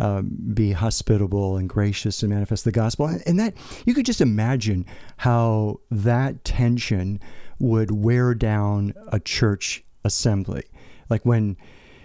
um, 0.00 0.38
be 0.54 0.72
hospitable 0.72 1.56
and 1.56 1.68
gracious 1.68 2.22
and 2.22 2.32
manifest 2.32 2.64
the 2.64 2.72
gospel. 2.72 3.06
And 3.26 3.38
that 3.38 3.54
you 3.84 3.94
could 3.94 4.06
just 4.06 4.20
imagine 4.20 4.86
how 5.18 5.80
that 5.90 6.44
tension 6.44 7.20
would 7.58 7.90
wear 7.90 8.34
down 8.34 8.94
a 9.08 9.20
church 9.20 9.84
assembly. 10.04 10.62
Like 11.10 11.26
when, 11.26 11.56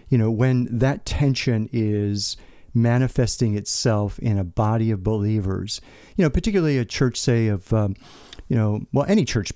you 0.09 0.17
know, 0.17 0.31
when 0.31 0.67
that 0.79 1.05
tension 1.05 1.69
is 1.71 2.35
manifesting 2.73 3.55
itself 3.55 4.19
in 4.19 4.37
a 4.37 4.43
body 4.43 4.91
of 4.91 5.03
believers, 5.03 5.81
you 6.15 6.23
know, 6.23 6.29
particularly 6.29 6.77
a 6.77 6.85
church, 6.85 7.19
say, 7.19 7.47
of, 7.47 7.71
um, 7.73 7.95
you 8.47 8.55
know, 8.55 8.81
well, 8.91 9.05
any 9.07 9.25
church 9.25 9.51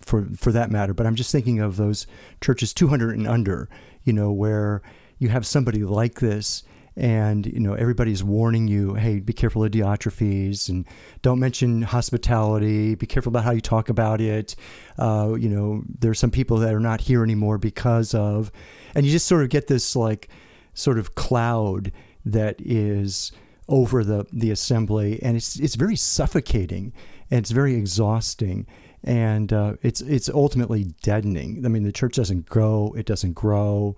for 0.00 0.26
for 0.36 0.52
that 0.52 0.70
matter. 0.70 0.94
But 0.94 1.06
I'm 1.06 1.14
just 1.14 1.32
thinking 1.32 1.60
of 1.60 1.76
those 1.76 2.06
churches 2.40 2.72
200 2.72 3.16
and 3.16 3.26
under, 3.26 3.68
you 4.02 4.12
know, 4.12 4.32
where 4.32 4.82
you 5.18 5.28
have 5.28 5.46
somebody 5.46 5.84
like 5.84 6.20
this 6.20 6.62
and 6.96 7.46
you 7.46 7.58
know 7.58 7.74
everybody's 7.74 8.22
warning 8.22 8.68
you 8.68 8.94
hey 8.94 9.18
be 9.18 9.32
careful 9.32 9.64
of 9.64 9.70
diotrephes 9.72 10.68
and 10.68 10.86
don't 11.22 11.40
mention 11.40 11.82
hospitality 11.82 12.94
be 12.94 13.06
careful 13.06 13.30
about 13.30 13.42
how 13.42 13.50
you 13.50 13.60
talk 13.60 13.88
about 13.88 14.20
it 14.20 14.54
uh, 14.98 15.34
you 15.38 15.48
know 15.48 15.82
there's 15.98 16.20
some 16.20 16.30
people 16.30 16.58
that 16.58 16.72
are 16.72 16.80
not 16.80 17.00
here 17.00 17.24
anymore 17.24 17.58
because 17.58 18.14
of 18.14 18.52
and 18.94 19.04
you 19.04 19.10
just 19.10 19.26
sort 19.26 19.42
of 19.42 19.48
get 19.48 19.66
this 19.66 19.96
like 19.96 20.28
sort 20.72 20.98
of 20.98 21.14
cloud 21.16 21.90
that 22.24 22.56
is 22.58 23.32
over 23.68 24.04
the 24.04 24.26
the 24.32 24.50
assembly 24.50 25.22
and 25.22 25.36
it's 25.36 25.58
it's 25.58 25.74
very 25.74 25.96
suffocating 25.96 26.92
and 27.30 27.38
it's 27.38 27.50
very 27.50 27.74
exhausting 27.74 28.66
and 29.04 29.52
uh, 29.52 29.74
it's 29.82 30.00
it's 30.00 30.28
ultimately 30.28 30.84
deadening. 31.02 31.64
I 31.64 31.68
mean, 31.68 31.84
the 31.84 31.92
church 31.92 32.16
doesn't 32.16 32.48
grow; 32.48 32.94
it 32.96 33.06
doesn't 33.06 33.34
grow. 33.34 33.96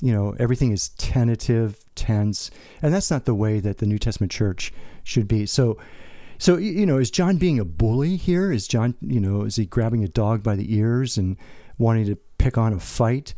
You 0.00 0.12
know, 0.12 0.34
everything 0.38 0.72
is 0.72 0.90
tentative, 0.90 1.84
tense, 1.94 2.50
and 2.82 2.92
that's 2.92 3.10
not 3.10 3.24
the 3.24 3.34
way 3.34 3.60
that 3.60 3.78
the 3.78 3.86
New 3.86 3.98
Testament 3.98 4.30
church 4.30 4.72
should 5.04 5.26
be. 5.26 5.46
So, 5.46 5.78
so 6.38 6.58
you 6.58 6.84
know, 6.84 6.98
is 6.98 7.10
John 7.10 7.38
being 7.38 7.58
a 7.58 7.64
bully 7.64 8.16
here? 8.16 8.52
Is 8.52 8.68
John, 8.68 8.94
you 9.00 9.20
know, 9.20 9.42
is 9.42 9.56
he 9.56 9.64
grabbing 9.64 10.04
a 10.04 10.08
dog 10.08 10.42
by 10.42 10.54
the 10.54 10.74
ears 10.74 11.16
and 11.16 11.36
wanting 11.78 12.06
to 12.06 12.16
pick 12.36 12.58
on 12.58 12.74
a 12.74 12.80
fight? 12.80 13.34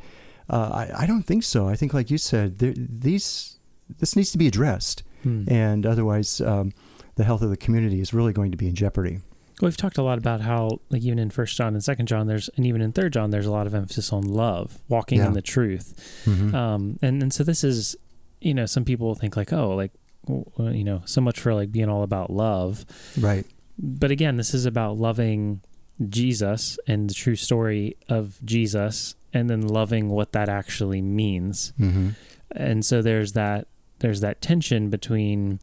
Uh, 0.50 0.86
I, 0.90 1.02
I 1.02 1.06
don't 1.06 1.22
think 1.22 1.44
so. 1.44 1.68
I 1.68 1.76
think, 1.76 1.94
like 1.94 2.10
you 2.10 2.18
said, 2.18 2.58
these 2.58 3.58
this 3.98 4.16
needs 4.16 4.30
to 4.32 4.38
be 4.38 4.46
addressed, 4.46 5.02
hmm. 5.22 5.44
and 5.48 5.86
otherwise, 5.86 6.40
um, 6.40 6.72
the 7.16 7.24
health 7.24 7.42
of 7.42 7.50
the 7.50 7.56
community 7.56 8.00
is 8.00 8.12
really 8.12 8.32
going 8.32 8.50
to 8.50 8.56
be 8.56 8.66
in 8.66 8.74
jeopardy. 8.74 9.20
Well, 9.60 9.68
we've 9.68 9.76
talked 9.76 9.98
a 9.98 10.02
lot 10.02 10.18
about 10.18 10.40
how, 10.40 10.80
like, 10.90 11.02
even 11.02 11.20
in 11.20 11.30
First 11.30 11.56
John 11.56 11.74
and 11.74 11.84
Second 11.84 12.06
John, 12.06 12.26
there's, 12.26 12.50
and 12.56 12.66
even 12.66 12.80
in 12.80 12.90
Third 12.90 13.12
John, 13.12 13.30
there's 13.30 13.46
a 13.46 13.52
lot 13.52 13.68
of 13.68 13.74
emphasis 13.74 14.12
on 14.12 14.22
love, 14.22 14.78
walking 14.88 15.18
yeah. 15.18 15.26
in 15.26 15.32
the 15.32 15.42
truth. 15.42 16.22
Mm-hmm. 16.24 16.54
Um, 16.54 16.98
and 17.02 17.22
and 17.22 17.32
so 17.32 17.44
this 17.44 17.62
is, 17.62 17.94
you 18.40 18.52
know, 18.52 18.66
some 18.66 18.84
people 18.84 19.14
think 19.14 19.36
like, 19.36 19.52
oh, 19.52 19.70
like, 19.70 19.92
you 20.26 20.82
know, 20.82 21.02
so 21.04 21.20
much 21.20 21.38
for 21.38 21.54
like 21.54 21.70
being 21.70 21.88
all 21.88 22.02
about 22.02 22.30
love, 22.30 22.84
right? 23.18 23.46
But 23.78 24.10
again, 24.10 24.36
this 24.38 24.54
is 24.54 24.66
about 24.66 24.96
loving 24.96 25.60
Jesus 26.08 26.76
and 26.88 27.08
the 27.08 27.14
true 27.14 27.36
story 27.36 27.96
of 28.08 28.40
Jesus, 28.44 29.14
and 29.32 29.48
then 29.48 29.62
loving 29.62 30.08
what 30.08 30.32
that 30.32 30.48
actually 30.48 31.00
means. 31.00 31.72
Mm-hmm. 31.78 32.10
And 32.50 32.84
so 32.84 33.02
there's 33.02 33.34
that 33.34 33.68
there's 34.00 34.20
that 34.20 34.40
tension 34.40 34.90
between 34.90 35.60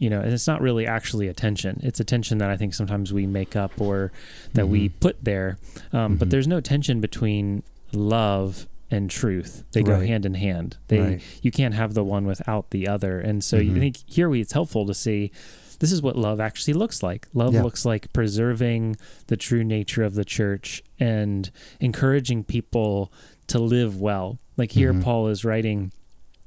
you 0.00 0.08
know, 0.08 0.20
and 0.20 0.32
it's 0.32 0.46
not 0.46 0.62
really 0.62 0.86
actually 0.86 1.28
a 1.28 1.34
tension. 1.34 1.78
It's 1.82 2.00
a 2.00 2.04
tension 2.04 2.38
that 2.38 2.48
I 2.48 2.56
think 2.56 2.72
sometimes 2.72 3.12
we 3.12 3.26
make 3.26 3.54
up 3.54 3.78
or 3.78 4.10
that 4.54 4.62
mm-hmm. 4.62 4.72
we 4.72 4.88
put 4.88 5.22
there. 5.22 5.58
Um, 5.92 6.12
mm-hmm. 6.12 6.14
But 6.16 6.30
there's 6.30 6.48
no 6.48 6.62
tension 6.62 7.02
between 7.02 7.62
love 7.92 8.66
and 8.90 9.10
truth. 9.10 9.62
They 9.72 9.82
go 9.82 10.00
hand 10.00 10.24
in 10.24 10.34
hand. 10.34 10.78
They 10.88 11.00
right. 11.00 11.22
you 11.42 11.50
can't 11.50 11.74
have 11.74 11.92
the 11.92 12.02
one 12.02 12.26
without 12.26 12.70
the 12.70 12.88
other. 12.88 13.20
And 13.20 13.44
so 13.44 13.58
mm-hmm. 13.58 13.76
I 13.76 13.78
think 13.78 13.96
here 14.06 14.30
we 14.30 14.40
it's 14.40 14.52
helpful 14.52 14.86
to 14.86 14.94
see 14.94 15.32
this 15.80 15.92
is 15.92 16.00
what 16.00 16.16
love 16.16 16.40
actually 16.40 16.74
looks 16.74 17.02
like. 17.02 17.26
Love 17.34 17.54
yeah. 17.54 17.62
looks 17.62 17.84
like 17.84 18.12
preserving 18.14 18.96
the 19.26 19.36
true 19.36 19.64
nature 19.64 20.02
of 20.02 20.14
the 20.14 20.24
church 20.24 20.82
and 20.98 21.50
encouraging 21.78 22.44
people 22.44 23.12
to 23.48 23.58
live 23.58 24.00
well. 24.00 24.38
Like 24.56 24.72
here 24.72 24.92
mm-hmm. 24.92 25.02
Paul 25.02 25.28
is 25.28 25.44
writing 25.44 25.92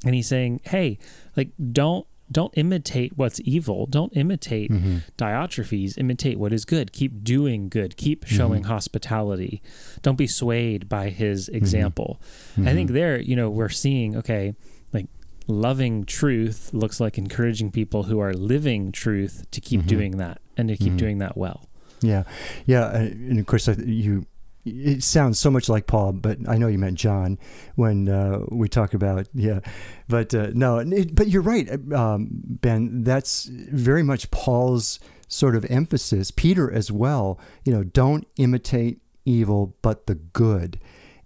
and 0.06 0.16
he's 0.16 0.28
saying, 0.28 0.62
"Hey, 0.64 0.98
like 1.36 1.52
don't 1.72 2.08
don't 2.32 2.54
imitate 2.58 3.18
what's 3.18 3.40
evil. 3.44 3.86
Don't 3.86 4.16
imitate 4.18 4.72
mm-hmm. 4.72 4.98
Diotrephes. 5.18 5.98
Imitate 5.98 6.40
what 6.40 6.52
is 6.52 6.66
good. 6.66 6.92
Keep 6.92 7.24
doing 7.24 7.70
good. 7.70 7.96
Keep 7.96 8.26
mm-hmm. 8.26 8.36
showing 8.36 8.62
mm-hmm. 8.64 8.72
hospitality. 8.72 9.62
Don't 10.02 10.18
be 10.18 10.28
swayed 10.28 10.90
by 10.90 11.10
his 11.10 11.48
mm-hmm. 11.48 11.56
example. 11.56 12.20
Mm-hmm. 12.54 12.68
I 12.68 12.74
think 12.74 12.92
there, 12.92 13.20
you 13.20 13.36
know, 13.36 13.50
we're 13.50 13.70
seeing, 13.70 14.18
okay, 14.18 14.56
like 14.92 15.08
loving 15.48 16.06
truth 16.06 16.72
looks 16.74 17.00
like 17.00 17.18
encouraging 17.18 17.72
people 17.72 18.04
who 18.04 18.20
are 18.20 18.34
living 18.34 18.92
truth 18.92 19.46
to 19.52 19.62
keep 19.62 19.82
mm-hmm. 19.82 19.90
doing 19.90 20.18
that 20.18 20.40
and 20.58 20.70
to 20.70 20.78
keep 20.78 20.98
doing 20.98 21.20
that 21.20 21.38
well. 21.38 21.68
Yeah. 22.02 22.24
Yeah. 22.66 22.96
And 22.96 23.40
of 23.40 23.46
course, 23.46 23.68
you 23.68 24.26
it 24.66 25.04
sounds 25.04 25.40
so 25.40 25.52
much 25.52 25.68
like 25.68 25.88
Paul, 25.88 26.14
but 26.14 26.38
I 26.48 26.58
know 26.58 26.68
you 26.68 26.78
meant 26.78 26.98
John 26.98 27.38
when 27.76 28.08
uh, 28.08 28.40
we 28.50 28.70
talk 28.70 28.94
about 28.94 29.28
yeah. 29.34 29.60
But 30.08 30.34
uh, 30.34 30.52
no, 30.54 30.78
it, 30.80 31.14
but 31.16 31.28
you're 31.28 31.42
right, 31.42 31.70
um, 31.94 32.30
Ben. 32.32 33.04
That's 33.04 33.46
very 33.46 34.04
much 34.04 34.32
Paul's 34.32 35.00
sort 35.28 35.56
of 35.56 35.66
emphasis. 35.70 36.32
Peter 36.32 36.72
as 36.72 36.92
well. 36.92 37.40
You 37.66 37.74
know, 37.74 37.84
don't 37.84 38.26
imitate 38.38 39.02
evil, 39.26 39.76
but 39.82 40.08
the 40.08 40.16
good. 40.16 40.80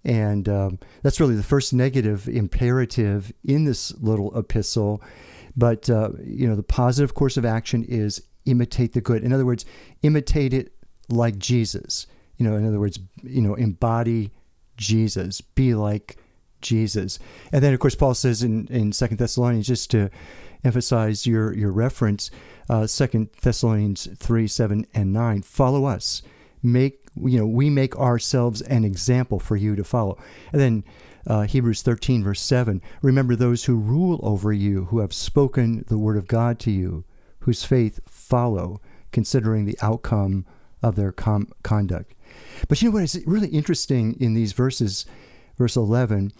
And 0.04 0.48
um, 0.48 0.78
that's 1.02 1.20
really 1.20 1.34
the 1.34 1.42
first 1.42 1.72
negative 1.72 2.28
imperative 2.28 3.32
in 3.44 3.64
this 3.64 3.92
little 3.98 4.36
epistle. 4.36 5.02
But 5.56 5.88
uh, 5.88 6.10
you 6.24 6.48
know, 6.48 6.56
the 6.56 6.62
positive 6.64 7.14
course 7.14 7.36
of 7.36 7.44
action 7.44 7.84
is 7.84 8.22
imitate 8.46 8.94
the 8.94 9.00
good. 9.00 9.22
In 9.22 9.32
other 9.32 9.46
words, 9.46 9.64
imitate 10.02 10.52
it 10.52 10.72
like 11.08 11.38
Jesus 11.38 12.06
you 12.38 12.48
know, 12.48 12.56
in 12.56 12.66
other 12.66 12.80
words, 12.80 12.98
you 13.22 13.42
know, 13.42 13.54
embody 13.54 14.30
Jesus, 14.76 15.40
be 15.40 15.74
like 15.74 16.16
Jesus. 16.62 17.18
And 17.52 17.62
then, 17.62 17.74
of 17.74 17.80
course, 17.80 17.94
Paul 17.94 18.14
says 18.14 18.42
in, 18.42 18.66
in 18.68 18.92
Second 18.92 19.18
Thessalonians, 19.18 19.66
just 19.66 19.90
to 19.90 20.08
emphasize 20.64 21.26
your, 21.26 21.52
your 21.54 21.72
reference, 21.72 22.30
uh, 22.70 22.86
Second 22.86 23.30
Thessalonians 23.42 24.08
3, 24.16 24.46
7, 24.46 24.86
and 24.94 25.12
9, 25.12 25.42
follow 25.42 25.84
us. 25.84 26.22
Make, 26.62 27.00
you 27.16 27.38
know, 27.38 27.46
we 27.46 27.70
make 27.70 27.96
ourselves 27.96 28.62
an 28.62 28.84
example 28.84 29.38
for 29.38 29.56
you 29.56 29.76
to 29.76 29.84
follow. 29.84 30.18
And 30.52 30.60
then 30.60 30.84
uh, 31.26 31.42
Hebrews 31.42 31.82
13, 31.82 32.24
verse 32.24 32.40
7, 32.40 32.80
remember 33.02 33.36
those 33.36 33.64
who 33.64 33.76
rule 33.76 34.18
over 34.22 34.52
you, 34.52 34.86
who 34.86 35.00
have 35.00 35.12
spoken 35.12 35.84
the 35.88 35.98
word 35.98 36.16
of 36.16 36.26
God 36.26 36.58
to 36.60 36.70
you, 36.70 37.04
whose 37.40 37.64
faith 37.64 38.00
follow, 38.06 38.80
considering 39.12 39.64
the 39.64 39.78
outcome 39.82 40.46
of 40.82 40.96
their 40.96 41.12
com- 41.12 41.52
conduct. 41.62 42.14
But 42.68 42.80
you 42.80 42.88
know 42.88 42.94
what 42.94 43.04
is 43.04 43.22
really 43.26 43.48
interesting 43.48 44.16
in 44.20 44.34
these 44.34 44.52
verses, 44.52 45.06
verse 45.56 45.76
11, 45.76 46.32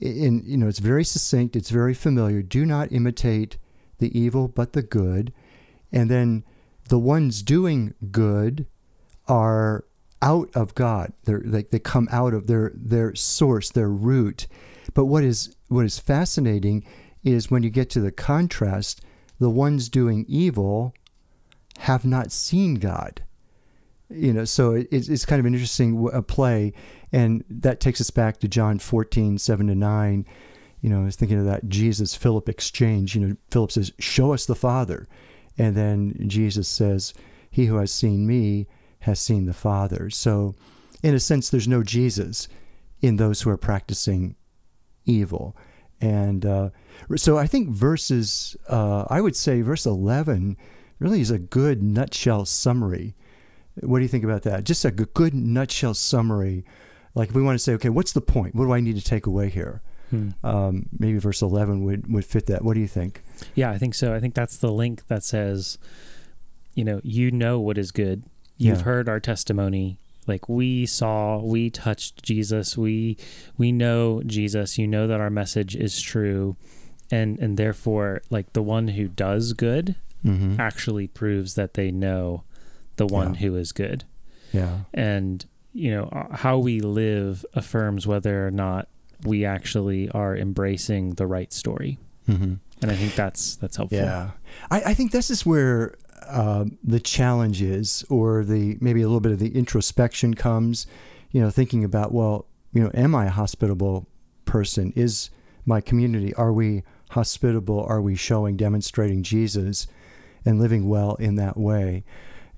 in 0.00 0.42
you 0.44 0.56
know 0.56 0.68
it's 0.68 0.78
very 0.80 1.04
succinct, 1.04 1.56
it's 1.56 1.70
very 1.70 1.94
familiar. 1.94 2.42
Do 2.42 2.66
not 2.66 2.92
imitate 2.92 3.56
the 3.98 4.16
evil, 4.18 4.48
but 4.48 4.72
the 4.72 4.82
good. 4.82 5.32
and 5.92 6.10
then 6.10 6.44
the 6.88 6.98
ones 6.98 7.42
doing 7.42 7.94
good 8.10 8.66
are 9.28 9.84
out 10.20 10.50
of 10.54 10.74
God. 10.74 11.12
They're 11.24 11.42
like 11.44 11.70
they 11.70 11.78
come 11.78 12.08
out 12.10 12.34
of 12.34 12.46
their 12.46 12.72
their 12.74 13.14
source, 13.14 13.70
their 13.70 13.88
root. 13.88 14.46
But 14.94 15.06
what 15.06 15.24
is 15.24 15.56
what 15.68 15.84
is 15.84 15.98
fascinating 15.98 16.84
is 17.22 17.50
when 17.50 17.62
you 17.62 17.70
get 17.70 17.90
to 17.90 18.00
the 18.00 18.12
contrast, 18.12 19.00
the 19.38 19.50
ones 19.50 19.88
doing 19.88 20.24
evil 20.28 20.94
have 21.78 22.04
not 22.04 22.32
seen 22.32 22.74
God. 22.76 23.22
You 24.14 24.32
know, 24.32 24.44
so 24.44 24.72
it, 24.72 24.88
it's 24.90 25.24
kind 25.24 25.40
of 25.40 25.46
an 25.46 25.54
interesting 25.54 26.10
play, 26.26 26.72
and 27.12 27.44
that 27.48 27.80
takes 27.80 28.00
us 28.00 28.10
back 28.10 28.38
to 28.40 28.48
John 28.48 28.78
14, 28.78 29.38
7 29.38 29.66
to 29.66 29.74
9. 29.74 30.26
You 30.80 30.90
know, 30.90 31.02
I 31.02 31.04
was 31.04 31.16
thinking 31.16 31.38
of 31.38 31.44
that 31.46 31.68
Jesus 31.68 32.14
Philip 32.14 32.48
exchange. 32.48 33.14
You 33.14 33.20
know, 33.26 33.36
Philip 33.50 33.72
says, 33.72 33.92
Show 33.98 34.32
us 34.32 34.46
the 34.46 34.54
Father. 34.54 35.06
And 35.58 35.76
then 35.76 36.28
Jesus 36.28 36.68
says, 36.68 37.14
He 37.50 37.66
who 37.66 37.76
has 37.76 37.92
seen 37.92 38.26
me 38.26 38.66
has 39.00 39.20
seen 39.20 39.46
the 39.46 39.52
Father. 39.52 40.10
So, 40.10 40.54
in 41.02 41.14
a 41.14 41.20
sense, 41.20 41.50
there's 41.50 41.68
no 41.68 41.82
Jesus 41.82 42.48
in 43.00 43.16
those 43.16 43.42
who 43.42 43.50
are 43.50 43.56
practicing 43.56 44.36
evil. 45.04 45.56
And 46.00 46.44
uh, 46.44 46.70
so 47.16 47.38
I 47.38 47.46
think 47.46 47.68
verses, 47.68 48.56
uh, 48.68 49.04
I 49.08 49.20
would 49.20 49.36
say 49.36 49.60
verse 49.60 49.86
11 49.86 50.56
really 50.98 51.20
is 51.20 51.30
a 51.30 51.38
good 51.38 51.82
nutshell 51.82 52.44
summary. 52.44 53.14
What 53.80 53.98
do 53.98 54.02
you 54.02 54.08
think 54.08 54.24
about 54.24 54.42
that? 54.42 54.64
Just 54.64 54.84
a 54.84 54.90
good 54.90 55.34
nutshell 55.34 55.94
summary. 55.94 56.64
Like 57.14 57.30
if 57.30 57.34
we 57.34 57.42
want 57.42 57.54
to 57.54 57.58
say, 57.58 57.72
okay, 57.74 57.88
what's 57.88 58.12
the 58.12 58.20
point? 58.20 58.54
What 58.54 58.64
do 58.64 58.72
I 58.72 58.80
need 58.80 58.96
to 58.96 59.04
take 59.04 59.26
away 59.26 59.48
here? 59.48 59.82
Hmm. 60.10 60.30
Um, 60.44 60.88
maybe 60.98 61.18
verse 61.18 61.40
11 61.40 61.84
would, 61.84 62.12
would 62.12 62.24
fit 62.24 62.46
that. 62.46 62.62
What 62.62 62.74
do 62.74 62.80
you 62.80 62.88
think? 62.88 63.22
Yeah, 63.54 63.70
I 63.70 63.78
think 63.78 63.94
so. 63.94 64.14
I 64.14 64.20
think 64.20 64.34
that's 64.34 64.58
the 64.58 64.70
link 64.70 65.06
that 65.08 65.24
says, 65.24 65.78
you 66.74 66.84
know, 66.84 67.00
you 67.02 67.30
know 67.30 67.58
what 67.60 67.78
is 67.78 67.90
good. 67.90 68.24
You've 68.58 68.78
yeah. 68.78 68.84
heard 68.84 69.08
our 69.08 69.20
testimony. 69.20 69.98
Like 70.26 70.48
we 70.48 70.86
saw, 70.86 71.38
we 71.38 71.70
touched 71.70 72.22
Jesus. 72.22 72.78
We 72.78 73.16
we 73.58 73.72
know 73.72 74.22
Jesus. 74.24 74.78
You 74.78 74.86
know 74.86 75.06
that 75.08 75.20
our 75.20 75.30
message 75.30 75.74
is 75.74 76.00
true, 76.00 76.56
and 77.10 77.40
and 77.40 77.56
therefore, 77.56 78.22
like 78.30 78.52
the 78.52 78.62
one 78.62 78.88
who 78.88 79.08
does 79.08 79.52
good 79.52 79.96
mm-hmm. 80.24 80.60
actually 80.60 81.08
proves 81.08 81.54
that 81.56 81.74
they 81.74 81.90
know 81.90 82.44
the 83.06 83.14
one 83.14 83.34
yeah. 83.34 83.40
who 83.40 83.56
is 83.56 83.72
good. 83.72 84.04
Yeah, 84.52 84.78
and 84.92 85.44
you 85.72 85.90
know 85.90 86.04
uh, 86.12 86.36
how 86.36 86.58
we 86.58 86.80
live 86.80 87.44
affirms 87.54 88.06
whether 88.06 88.46
or 88.46 88.50
not 88.50 88.88
we 89.24 89.44
actually 89.44 90.10
are 90.10 90.36
embracing 90.36 91.14
the 91.14 91.26
right 91.26 91.52
story. 91.52 91.98
Mm-hmm. 92.28 92.54
And 92.82 92.90
I 92.90 92.96
think 92.96 93.14
that's 93.14 93.56
that's 93.56 93.76
helpful. 93.76 93.98
Yeah, 93.98 94.30
I, 94.70 94.82
I 94.86 94.94
think 94.94 95.12
this 95.12 95.30
is 95.30 95.46
where 95.46 95.96
uh, 96.28 96.64
the 96.82 97.00
is, 97.60 98.04
or 98.08 98.44
the 98.44 98.78
maybe 98.80 99.02
a 99.02 99.06
little 99.06 99.20
bit 99.20 99.32
of 99.32 99.38
the 99.38 99.54
introspection 99.56 100.34
comes, 100.34 100.86
you 101.30 101.40
know, 101.40 101.50
thinking 101.50 101.84
about, 101.84 102.12
well, 102.12 102.46
you 102.72 102.82
know, 102.82 102.90
am 102.94 103.14
I 103.14 103.26
a 103.26 103.30
hospitable 103.30 104.06
person? 104.44 104.92
Is 104.96 105.30
my 105.64 105.80
community, 105.80 106.34
are 106.34 106.52
we 106.52 106.82
hospitable? 107.10 107.84
Are 107.88 108.00
we 108.00 108.16
showing, 108.16 108.56
demonstrating 108.56 109.22
Jesus 109.22 109.86
and 110.44 110.60
living 110.60 110.88
well 110.88 111.14
in 111.16 111.36
that 111.36 111.56
way? 111.56 112.04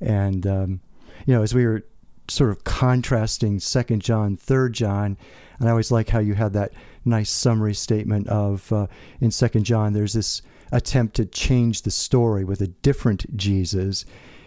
And, 0.04 0.46
um, 0.46 0.80
you 1.26 1.34
know, 1.34 1.42
as 1.42 1.54
we 1.54 1.66
were 1.66 1.84
sort 2.28 2.50
of 2.50 2.64
contrasting 2.64 3.58
Second 3.60 4.02
John, 4.02 4.36
Third 4.36 4.72
John, 4.72 5.16
and 5.58 5.68
I 5.68 5.70
always 5.70 5.90
like 5.90 6.10
how 6.10 6.18
you 6.18 6.34
had 6.34 6.52
that 6.52 6.72
nice 7.04 7.30
summary 7.30 7.74
statement 7.74 8.28
of 8.28 8.72
uh, 8.72 8.86
in 9.20 9.30
Second 9.30 9.64
John, 9.64 9.92
there's 9.92 10.14
this 10.14 10.42
attempt 10.72 11.16
to 11.16 11.26
change 11.26 11.82
the 11.82 11.90
story 11.90 12.44
with 12.44 12.60
a 12.60 12.66
different 12.66 13.36
Jesus. 13.36 14.04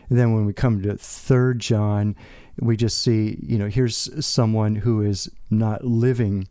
And 0.10 0.18
then 0.18 0.34
when 0.34 0.46
we 0.46 0.54
come 0.54 0.82
to 0.82 0.98
Third 0.98 1.60
John, 1.60 2.16
we 2.60 2.76
just 2.76 3.02
see, 3.02 3.38
you 3.42 3.58
know, 3.58 3.68
here's 3.68 4.26
someone 4.26 4.76
who 4.76 5.02
is 5.02 5.30
not 5.50 5.86
living 5.86 6.48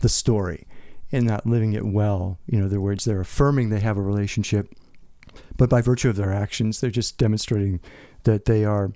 the 0.00 0.08
story 0.08 0.66
and 1.10 1.26
not 1.26 1.46
living 1.46 1.72
it 1.72 1.86
well. 1.86 2.38
You 2.46 2.58
know, 2.58 2.64
in 2.64 2.70
other 2.70 2.80
words, 2.80 3.04
they're 3.04 3.20
affirming 3.20 3.70
they 3.70 3.80
have 3.80 3.96
a 3.96 4.02
relationship, 4.02 4.74
but 5.56 5.70
by 5.70 5.80
virtue 5.80 6.10
of 6.10 6.16
their 6.16 6.32
actions, 6.32 6.80
they're 6.80 6.90
just 6.90 7.16
demonstrating 7.16 7.80
that 8.28 8.44
they 8.44 8.62
are 8.62 8.92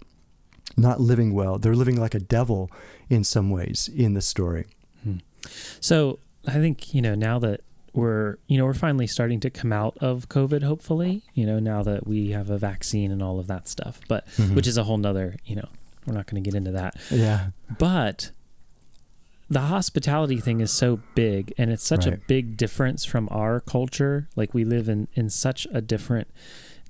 not 0.77 1.01
living 1.01 1.33
well. 1.33 1.59
They're 1.59 1.75
living 1.75 1.99
like 1.99 2.14
a 2.14 2.21
devil 2.21 2.71
in 3.09 3.25
some 3.25 3.49
ways 3.49 3.88
in 3.88 4.12
the 4.12 4.21
story. 4.21 4.66
Hmm. 5.03 5.16
So 5.81 6.18
I 6.47 6.53
think, 6.53 6.92
you 6.95 7.01
know, 7.01 7.14
now 7.14 7.38
that 7.38 7.62
we're 7.95 8.37
you 8.47 8.57
know 8.57 8.64
we're 8.64 8.73
finally 8.73 9.07
starting 9.07 9.38
to 9.38 9.51
come 9.51 9.71
out 9.71 9.95
of 10.01 10.27
covid 10.31 10.62
hopefully 10.62 11.23
you 11.35 11.45
know 11.45 11.59
now 11.59 11.83
that 11.83 12.07
we 12.07 12.31
have 12.31 12.49
a 12.49 12.57
vaccine 12.57 13.12
and 13.12 13.23
all 13.23 13.38
of 13.38 13.47
that 13.49 13.68
stuff 13.68 14.01
but 14.09 14.27
mm-hmm. 14.29 14.55
which 14.55 14.66
is 14.66 14.79
a 14.79 14.85
whole 14.85 14.97
nother 14.97 15.37
you 15.45 15.55
know 15.55 15.68
we're 16.07 16.14
not 16.14 16.25
going 16.25 16.42
to 16.42 16.51
get 16.51 16.57
into 16.57 16.71
that 16.71 16.97
yeah 17.11 17.49
but 17.79 18.31
the 19.51 19.61
hospitality 19.61 20.40
thing 20.40 20.62
is 20.62 20.73
so 20.73 21.01
big 21.14 21.53
and 21.59 21.71
it's 21.71 21.85
such 21.85 22.07
right. 22.07 22.14
a 22.14 22.16
big 22.27 22.57
difference 22.57 23.05
from 23.05 23.29
our 23.31 23.61
culture 23.61 24.27
like 24.37 24.55
we 24.55 24.64
live 24.64 24.88
in 24.88 25.07
in 25.12 25.29
such 25.29 25.66
a 25.71 25.83
different. 25.83 26.29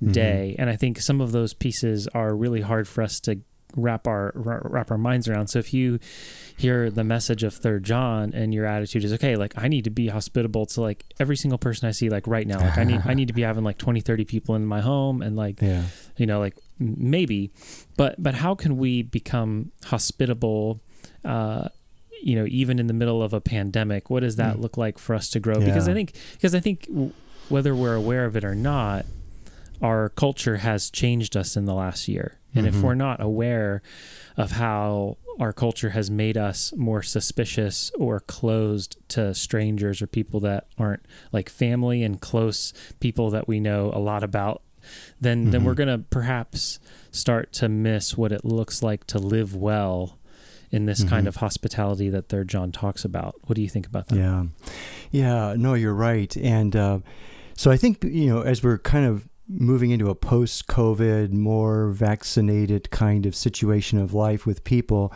Day 0.01 0.51
mm-hmm. 0.51 0.61
and 0.61 0.69
i 0.69 0.75
think 0.75 0.99
some 0.99 1.21
of 1.21 1.31
those 1.31 1.53
pieces 1.53 2.07
are 2.09 2.35
really 2.35 2.61
hard 2.61 2.87
for 2.87 3.01
us 3.01 3.19
to 3.19 3.39
wrap 3.75 4.07
our 4.07 4.31
wrap 4.35 4.91
our 4.91 4.97
minds 4.97 5.27
around. 5.27 5.47
So 5.47 5.59
if 5.59 5.73
you 5.73 5.99
hear 6.57 6.89
the 6.89 7.03
message 7.03 7.43
of 7.43 7.53
Third 7.53 7.83
John 7.83 8.33
and 8.33 8.53
your 8.53 8.65
attitude 8.65 9.03
is 9.03 9.13
okay, 9.13 9.35
like 9.35 9.53
I 9.57 9.67
need 9.67 9.83
to 9.85 9.89
be 9.89 10.07
hospitable 10.07 10.65
to 10.67 10.81
like 10.81 11.05
every 11.19 11.35
single 11.35 11.57
person 11.57 11.87
I 11.87 11.91
see 11.91 12.09
like 12.09 12.27
right 12.27 12.47
now. 12.47 12.59
Like 12.59 12.77
I 12.77 12.83
need 12.83 13.01
I 13.05 13.13
need 13.13 13.27
to 13.27 13.33
be 13.33 13.41
having 13.41 13.63
like 13.63 13.77
20 13.77 14.01
30 14.01 14.25
people 14.25 14.55
in 14.55 14.65
my 14.65 14.81
home 14.81 15.21
and 15.21 15.35
like 15.35 15.61
yeah. 15.61 15.83
you 16.17 16.25
know 16.25 16.39
like 16.39 16.55
maybe 16.79 17.51
but 17.97 18.21
but 18.21 18.35
how 18.35 18.55
can 18.55 18.77
we 18.77 19.01
become 19.01 19.71
hospitable 19.85 20.81
uh 21.23 21.69
you 22.21 22.35
know 22.35 22.45
even 22.47 22.79
in 22.79 22.87
the 22.87 22.93
middle 22.93 23.21
of 23.21 23.33
a 23.33 23.39
pandemic 23.39 24.09
what 24.09 24.21
does 24.21 24.35
that 24.35 24.57
mm. 24.57 24.61
look 24.61 24.75
like 24.75 24.97
for 24.97 25.15
us 25.15 25.29
to 25.29 25.39
grow 25.39 25.59
yeah. 25.59 25.65
because 25.65 25.87
i 25.87 25.93
think 25.93 26.13
because 26.33 26.53
i 26.55 26.59
think 26.59 26.89
whether 27.47 27.75
we're 27.75 27.93
aware 27.93 28.25
of 28.25 28.35
it 28.35 28.43
or 28.43 28.55
not 28.55 29.05
our 29.83 30.09
culture 30.09 30.57
has 30.57 30.89
changed 30.89 31.37
us 31.37 31.55
in 31.55 31.65
the 31.65 31.73
last 31.75 32.07
year 32.07 32.39
and 32.55 32.65
mm-hmm. 32.65 32.77
if 32.77 32.83
we're 32.83 32.95
not 32.95 33.21
aware 33.21 33.81
of 34.37 34.51
how 34.51 35.17
our 35.39 35.53
culture 35.53 35.91
has 35.91 36.11
made 36.11 36.37
us 36.37 36.73
more 36.75 37.01
suspicious 37.01 37.91
or 37.97 38.19
closed 38.19 38.97
to 39.09 39.33
strangers 39.33 40.01
or 40.01 40.07
people 40.07 40.39
that 40.41 40.67
aren't 40.77 41.05
like 41.31 41.49
family 41.49 42.03
and 42.03 42.21
close 42.21 42.73
people 42.99 43.29
that 43.31 43.47
we 43.47 43.59
know 43.59 43.91
a 43.93 43.99
lot 43.99 44.23
about, 44.23 44.61
then 45.19 45.43
mm-hmm. 45.43 45.51
then 45.51 45.63
we're 45.63 45.73
gonna 45.73 45.97
perhaps 45.97 46.79
start 47.11 47.51
to 47.53 47.67
miss 47.67 48.17
what 48.17 48.31
it 48.31 48.45
looks 48.45 48.83
like 48.83 49.05
to 49.05 49.17
live 49.17 49.55
well 49.55 50.19
in 50.71 50.85
this 50.85 51.01
mm-hmm. 51.01 51.09
kind 51.09 51.27
of 51.27 51.37
hospitality 51.37 52.09
that 52.09 52.29
Third 52.29 52.47
John 52.47 52.71
talks 52.71 53.05
about. 53.05 53.35
What 53.45 53.55
do 53.55 53.61
you 53.61 53.69
think 53.69 53.87
about 53.87 54.07
that? 54.09 54.17
Yeah, 54.17 54.45
yeah, 55.11 55.55
no, 55.57 55.73
you're 55.73 55.93
right, 55.93 56.35
and 56.37 56.75
uh, 56.75 56.99
so 57.55 57.71
I 57.71 57.77
think 57.77 58.03
you 58.03 58.27
know 58.27 58.41
as 58.41 58.61
we're 58.61 58.77
kind 58.77 59.05
of 59.05 59.27
moving 59.47 59.91
into 59.91 60.09
a 60.09 60.15
post 60.15 60.67
COVID, 60.67 61.31
more 61.31 61.89
vaccinated 61.89 62.89
kind 62.91 63.25
of 63.25 63.35
situation 63.35 63.99
of 63.99 64.13
life 64.13 64.45
with 64.45 64.63
people, 64.63 65.13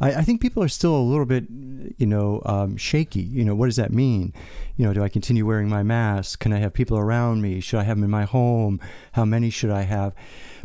I, 0.00 0.14
I, 0.16 0.22
think 0.22 0.40
people 0.40 0.62
are 0.62 0.68
still 0.68 0.94
a 0.94 1.00
little 1.00 1.26
bit, 1.26 1.44
you 1.48 2.06
know, 2.06 2.42
um, 2.44 2.76
shaky. 2.76 3.22
You 3.22 3.44
know, 3.44 3.54
what 3.54 3.66
does 3.66 3.76
that 3.76 3.92
mean? 3.92 4.32
You 4.76 4.86
know, 4.86 4.92
do 4.92 5.02
I 5.02 5.08
continue 5.08 5.46
wearing 5.46 5.68
my 5.68 5.82
mask? 5.82 6.40
Can 6.40 6.52
I 6.52 6.58
have 6.58 6.72
people 6.72 6.98
around 6.98 7.42
me? 7.42 7.60
Should 7.60 7.80
I 7.80 7.84
have 7.84 7.96
them 7.96 8.04
in 8.04 8.10
my 8.10 8.24
home? 8.24 8.80
How 9.12 9.24
many 9.24 9.50
should 9.50 9.70
I 9.70 9.82
have? 9.82 10.14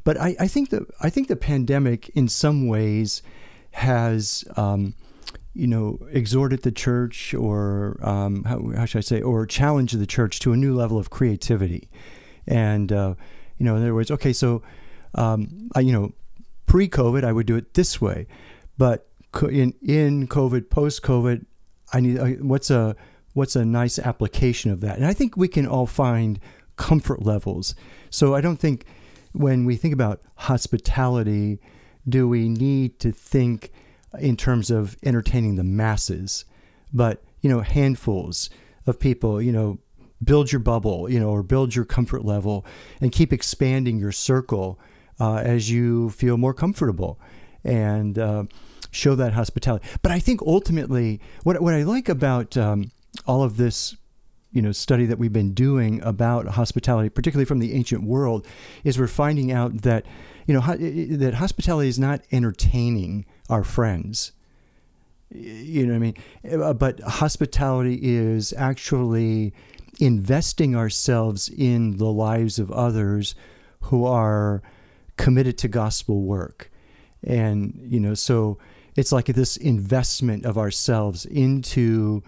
But 0.04 0.20
I, 0.20 0.36
I 0.40 0.48
think 0.48 0.70
that 0.70 0.84
I 1.02 1.10
think 1.10 1.28
the 1.28 1.36
pandemic, 1.36 2.10
in 2.10 2.28
some 2.28 2.68
ways, 2.68 3.22
has. 3.72 4.46
Um, 4.56 4.96
you 5.56 5.66
know, 5.66 6.00
exhorted 6.12 6.62
the 6.62 6.72
church, 6.72 7.34
or 7.34 8.00
um, 8.02 8.44
how, 8.44 8.72
how 8.78 8.86
should 8.86 9.00
I 9.00 9.02
say, 9.02 9.20
or 9.20 9.46
challenged 9.48 9.98
the 9.98 10.06
church 10.06 10.40
to 10.42 10.54
a 10.54 10.56
new 10.56 10.76
level 10.76 10.98
of 10.98 11.10
creativity 11.10 11.90
and, 12.48 12.92
uh, 12.92 13.16
you 13.58 13.66
know, 13.66 13.76
in 13.76 13.82
other 13.82 13.94
words, 13.94 14.12
okay, 14.12 14.34
so, 14.34 14.62
um, 15.16 15.70
I, 15.76 15.82
you 15.82 15.92
know, 15.92 16.14
pre 16.66 16.88
COVID, 16.88 17.24
I 17.24 17.32
would 17.32 17.46
do 17.46 17.56
it 17.56 17.74
this 17.74 18.00
way. 18.00 18.28
But 18.78 19.08
in, 19.42 19.74
in 19.82 20.28
COVID, 20.28 20.70
post 20.70 21.04
COVID, 21.04 21.46
I 21.94 22.00
need, 22.00 22.42
what's 22.42 22.70
a, 22.70 22.96
what's 23.34 23.56
a 23.56 23.66
nice 23.66 24.00
application 24.00 24.72
of 24.72 24.82
that? 24.82 24.98
And 24.98 25.06
I 25.06 25.14
think 25.14 25.36
we 25.36 25.48
can 25.48 25.68
all 25.68 25.86
find 25.86 26.40
comfort 26.76 27.24
levels. 27.24 27.76
So 28.10 28.36
I 28.36 28.42
don't 28.42 28.58
think 28.58 28.86
when 29.34 29.66
we 29.66 29.76
think 29.76 29.94
about 29.94 30.22
hospitality, 30.36 31.60
do 32.08 32.28
we 32.28 32.50
need 32.50 33.00
to 33.00 33.12
think 33.12 33.72
in 34.20 34.36
terms 34.36 34.72
of 34.72 34.98
entertaining 35.04 35.56
the 35.56 35.64
masses, 35.64 36.46
but 36.92 37.24
you 37.42 37.50
know, 37.50 37.62
handfuls 37.62 38.50
of 38.88 39.00
people, 39.00 39.42
you 39.42 39.52
know, 39.52 39.80
build 40.24 40.52
your 40.52 40.60
bubble, 40.60 41.10
you 41.10 41.20
know, 41.20 41.30
or 41.30 41.44
build 41.44 41.76
your 41.76 41.86
comfort 41.86 42.26
level 42.26 42.66
and 43.02 43.12
keep 43.12 43.32
expanding 43.32 44.00
your 44.00 44.12
circle 44.12 44.80
uh, 45.20 45.36
as 45.36 45.70
you 45.70 46.10
feel 46.12 46.38
more 46.38 46.54
comfortable 46.54 47.20
and 47.64 48.18
uh, 48.18 48.44
show 48.92 49.16
that 49.16 49.34
hospitality. 49.34 49.86
But 50.02 50.12
I 50.12 50.20
think 50.20 50.42
ultimately, 50.42 51.20
what, 51.44 51.62
what 51.62 51.74
I 51.74 51.84
like 51.84 52.10
about 52.10 52.58
um, 52.58 52.92
all 53.26 53.44
of 53.44 53.58
this 53.58 53.96
you 54.52 54.62
know 54.62 54.72
study 54.72 55.06
that 55.06 55.20
we've 55.20 55.34
been 55.34 55.54
doing 55.54 56.02
about 56.02 56.48
hospitality, 56.48 57.10
particularly 57.10 57.46
from 57.46 57.60
the 57.60 57.74
ancient 57.74 58.04
world, 58.04 58.46
is 58.84 58.98
we're 58.98 59.08
finding 59.08 59.52
out 59.52 59.82
that 59.82 60.06
you 60.48 60.54
know 60.54 60.62
that 60.62 61.36
hospitality 61.36 61.90
is 61.90 62.00
not 62.00 62.22
entertaining 62.32 63.26
our 63.50 63.64
friends. 63.64 64.32
You 65.32 65.86
know 65.86 65.94
what 65.94 65.98
I 65.98 66.00
mean? 66.00 66.62
Uh, 66.64 66.74
but 66.74 67.00
hospitality 67.02 68.00
is 68.02 68.52
actually 68.58 69.54
investing 70.00 70.76
ourselves 70.76 71.50
in 71.50 71.98
the 71.98 72.12
lives 72.12 72.58
of 72.58 72.72
others 72.72 73.36
who 73.82 74.06
are 74.06 74.62
committed 75.18 75.58
to 75.60 75.68
gospel 75.68 76.22
work. 76.22 76.72
And, 77.24 77.80
you 77.84 78.00
know, 78.00 78.14
so 78.14 78.58
it's 78.96 79.12
like 79.12 79.26
this 79.26 79.58
investment 79.58 80.46
of 80.46 80.58
ourselves 80.58 81.26
into 81.26 82.24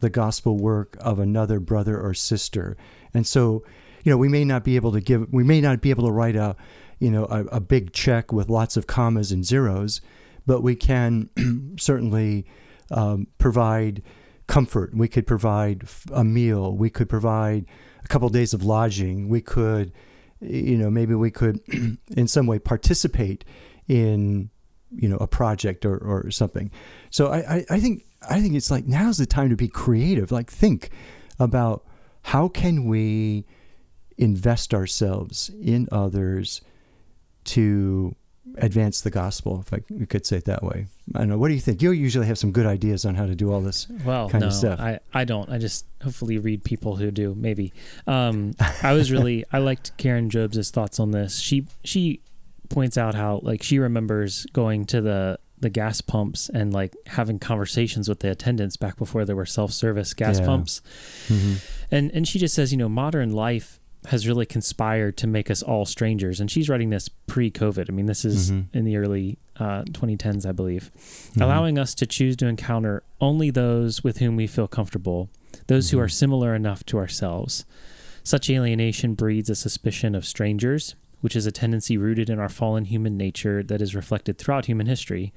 the 0.00 0.10
gospel 0.10 0.56
work 0.56 0.96
of 1.00 1.18
another 1.18 1.58
brother 1.58 2.00
or 2.00 2.14
sister. 2.14 2.76
And 3.12 3.26
so, 3.26 3.64
you 4.04 4.10
know, 4.10 4.16
we 4.16 4.28
may 4.28 4.44
not 4.44 4.62
be 4.62 4.76
able 4.76 4.92
to 4.92 5.00
give, 5.00 5.26
we 5.32 5.42
may 5.42 5.60
not 5.60 5.80
be 5.80 5.90
able 5.90 6.06
to 6.06 6.12
write 6.12 6.36
a, 6.36 6.56
you 6.98 7.10
know, 7.10 7.24
a, 7.24 7.44
a 7.46 7.60
big 7.60 7.92
check 7.92 8.32
with 8.32 8.48
lots 8.48 8.76
of 8.76 8.86
commas 8.86 9.32
and 9.32 9.44
zeros, 9.44 10.00
but 10.46 10.62
we 10.62 10.76
can 10.76 11.28
certainly 11.78 12.46
um, 12.90 13.26
provide 13.38 14.02
comfort. 14.46 14.94
We 14.94 15.08
could 15.08 15.26
provide 15.26 15.86
a 16.12 16.24
meal. 16.24 16.76
We 16.76 16.90
could 16.90 17.08
provide 17.08 17.66
a 18.04 18.08
couple 18.08 18.26
of 18.26 18.32
days 18.32 18.54
of 18.54 18.64
lodging. 18.64 19.28
We 19.28 19.40
could, 19.40 19.92
you 20.40 20.76
know, 20.76 20.90
maybe 20.90 21.14
we 21.14 21.30
could 21.30 21.60
in 22.16 22.28
some 22.28 22.46
way 22.46 22.58
participate 22.58 23.44
in, 23.88 24.50
you 24.90 25.08
know, 25.08 25.16
a 25.16 25.26
project 25.26 25.84
or, 25.84 25.98
or 25.98 26.30
something. 26.30 26.70
So 27.10 27.28
I, 27.28 27.38
I, 27.38 27.64
I 27.70 27.80
think 27.80 28.04
I 28.28 28.40
think 28.40 28.54
it's 28.54 28.70
like 28.70 28.86
now's 28.86 29.18
the 29.18 29.26
time 29.26 29.50
to 29.50 29.56
be 29.56 29.68
creative. 29.68 30.32
Like 30.32 30.50
think 30.50 30.90
about 31.38 31.84
how 32.22 32.48
can 32.48 32.86
we 32.86 33.44
invest 34.18 34.72
ourselves 34.72 35.50
in 35.60 35.88
others 35.92 36.60
to 37.44 38.14
advance 38.58 39.00
the 39.00 39.10
gospel, 39.10 39.64
if 39.66 39.72
I 39.72 39.80
could 40.06 40.24
say 40.26 40.38
it 40.38 40.44
that 40.46 40.62
way. 40.62 40.86
I 41.14 41.18
don't 41.20 41.28
know. 41.28 41.38
What 41.38 41.48
do 41.48 41.54
you 41.54 41.60
think? 41.60 41.82
You 41.82 41.90
usually 41.92 42.26
have 42.26 42.38
some 42.38 42.52
good 42.52 42.66
ideas 42.66 43.04
on 43.04 43.14
how 43.14 43.26
to 43.26 43.34
do 43.34 43.52
all 43.52 43.60
this 43.60 43.86
well, 44.04 44.28
kind 44.28 44.42
no, 44.42 44.48
of 44.48 44.54
stuff. 44.54 44.80
I, 44.80 45.00
I 45.12 45.24
don't. 45.24 45.50
I 45.50 45.58
just 45.58 45.84
hopefully 46.02 46.38
read 46.38 46.64
people 46.64 46.96
who 46.96 47.10
do. 47.10 47.34
Maybe. 47.34 47.72
Um, 48.06 48.54
I 48.82 48.92
was 48.92 49.12
really 49.12 49.44
I 49.52 49.58
liked 49.58 49.96
Karen 49.96 50.30
Jobes' 50.30 50.70
thoughts 50.70 50.98
on 51.00 51.10
this. 51.10 51.38
She 51.38 51.66
she 51.84 52.20
points 52.68 52.98
out 52.98 53.14
how 53.14 53.40
like 53.42 53.62
she 53.62 53.78
remembers 53.78 54.46
going 54.52 54.86
to 54.86 55.00
the 55.00 55.38
the 55.58 55.70
gas 55.70 56.00
pumps 56.02 56.50
and 56.50 56.72
like 56.72 56.94
having 57.06 57.38
conversations 57.38 58.08
with 58.08 58.20
the 58.20 58.30
attendants 58.30 58.76
back 58.76 58.96
before 58.98 59.24
there 59.24 59.36
were 59.36 59.46
self-service 59.46 60.12
gas 60.14 60.38
Yeah. 60.38 60.46
pumps. 60.46 60.82
Mm-hmm. 61.28 61.54
And 61.94 62.10
and 62.12 62.28
she 62.28 62.38
just 62.38 62.54
says, 62.54 62.72
you 62.72 62.78
know, 62.78 62.88
modern 62.88 63.32
life 63.32 63.80
has 64.08 64.26
really 64.26 64.46
conspired 64.46 65.16
to 65.18 65.26
make 65.26 65.50
us 65.50 65.62
all 65.62 65.84
strangers. 65.84 66.40
And 66.40 66.50
she's 66.50 66.68
writing 66.68 66.90
this 66.90 67.08
pre-COVID. 67.08 67.86
I 67.88 67.92
mean, 67.92 68.06
this 68.06 68.24
is 68.24 68.50
Mhm. 68.52 68.64
in 68.72 68.84
the 68.84 68.96
early 68.96 69.38
uh, 69.58 69.84
2010s, 69.92 70.44
I 70.44 70.52
believe, 70.52 70.90
Mhm. 71.34 71.40
allowing 71.42 71.78
us 71.78 71.94
to 71.94 72.06
choose 72.06 72.36
to 72.36 72.46
encounter 72.46 73.02
only 73.22 73.50
those 73.50 74.04
with 74.04 74.18
whom 74.18 74.36
we 74.36 74.46
feel 74.46 74.68
comfortable, 74.68 75.30
those 75.66 75.90
who 75.90 75.96
Mhm. 75.96 76.02
are 76.02 76.08
similar 76.08 76.54
enough 76.54 76.84
to 76.86 76.98
ourselves. 76.98 77.64
Such 78.22 78.50
alienation 78.50 79.14
breeds 79.14 79.48
a 79.48 79.54
suspicion 79.54 80.14
of 80.14 80.26
strangers, 80.26 80.94
which 81.22 81.34
is 81.34 81.46
a 81.46 81.52
tendency 81.52 81.96
rooted 81.96 82.28
in 82.28 82.38
our 82.38 82.48
fallen 82.50 82.84
human 82.84 83.16
nature 83.16 83.62
that 83.62 83.80
is 83.80 83.94
reflected 83.94 84.36
throughout 84.36 84.66
human 84.66 84.86
history. 84.86 85.32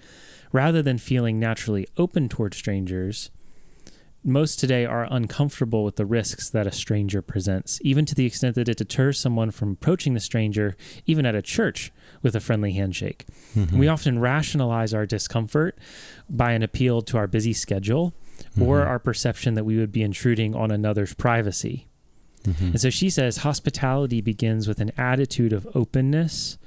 Rather 0.52 0.82
than 0.82 0.98
feeling 0.98 1.40
naturally 1.40 1.88
open 1.98 2.28
toward 2.28 2.54
strangers, 2.54 3.30
most 4.24 4.60
today 4.60 4.86
are 4.86 5.08
uncomfortable 5.10 5.84
with 5.84 5.96
the 5.96 6.06
risks 6.06 6.50
that 6.50 6.68
a 6.68 6.72
stranger 6.72 7.22
presents, 7.22 7.80
even 7.84 8.06
to 8.06 8.14
the 8.14 8.26
extent 8.26 8.56
that 8.56 8.68
it 8.68 8.78
deters 8.78 9.18
someone 9.20 9.50
from 9.52 9.72
approaching 9.72 10.14
the 10.14 10.20
stranger, 10.20 10.76
even 11.06 11.26
at 11.26 11.36
a 11.36 11.42
church, 11.42 11.92
with 12.22 12.36
a 12.36 12.40
friendly 12.40 12.74
handshake. 12.74 13.26
Mhm. 13.56 13.74
We 13.78 13.88
often 13.88 14.20
rationalize 14.20 14.94
our 14.94 15.06
discomfort 15.06 15.78
by 16.30 16.52
an 16.52 16.64
appeal 16.64 17.02
to 17.04 17.18
our 17.18 17.28
busy 17.28 17.54
schedule 17.54 18.14
or 18.60 18.82
Mhm. 18.82 18.88
our 18.88 19.00
perception 19.00 19.54
that 19.54 19.64
we 19.64 19.78
would 19.78 19.92
be 19.92 20.02
intruding 20.02 20.54
on 20.54 20.70
another's 20.70 21.14
privacy. 21.14 21.88
Mhm. 22.44 22.72
And 22.72 22.82
so 22.82 22.90
she 22.90 23.10
says 23.10 23.38
hospitality 23.38 24.22
begins 24.22 24.68
with 24.68 24.80
an 24.82 24.92
attitude 24.98 25.54
of 25.54 25.68
openness 25.76 26.58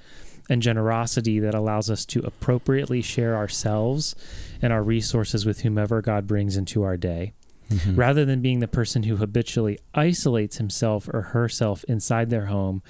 and 0.50 0.60
generosity 0.62 1.38
that 1.38 1.54
allows 1.54 1.88
us 1.90 2.04
to 2.06 2.20
appropriately 2.20 3.00
share 3.02 3.36
ourselves 3.36 4.14
and 4.60 4.72
our 4.72 4.82
resources 4.82 5.46
with 5.46 5.60
whomever 5.60 6.00
God 6.02 6.26
brings 6.26 6.56
into 6.56 6.82
our 6.82 6.96
day. 6.96 7.32
Mhm. 7.72 7.96
Rather 7.96 8.24
than 8.24 8.40
being 8.42 8.60
the 8.60 8.68
person 8.68 9.04
who 9.04 9.16
habitually 9.16 9.78
isolates 9.94 10.58
himself 10.58 11.08
or 11.08 11.22
herself 11.22 11.84
inside 11.88 12.30
their 12.30 12.46
home, 12.46 12.82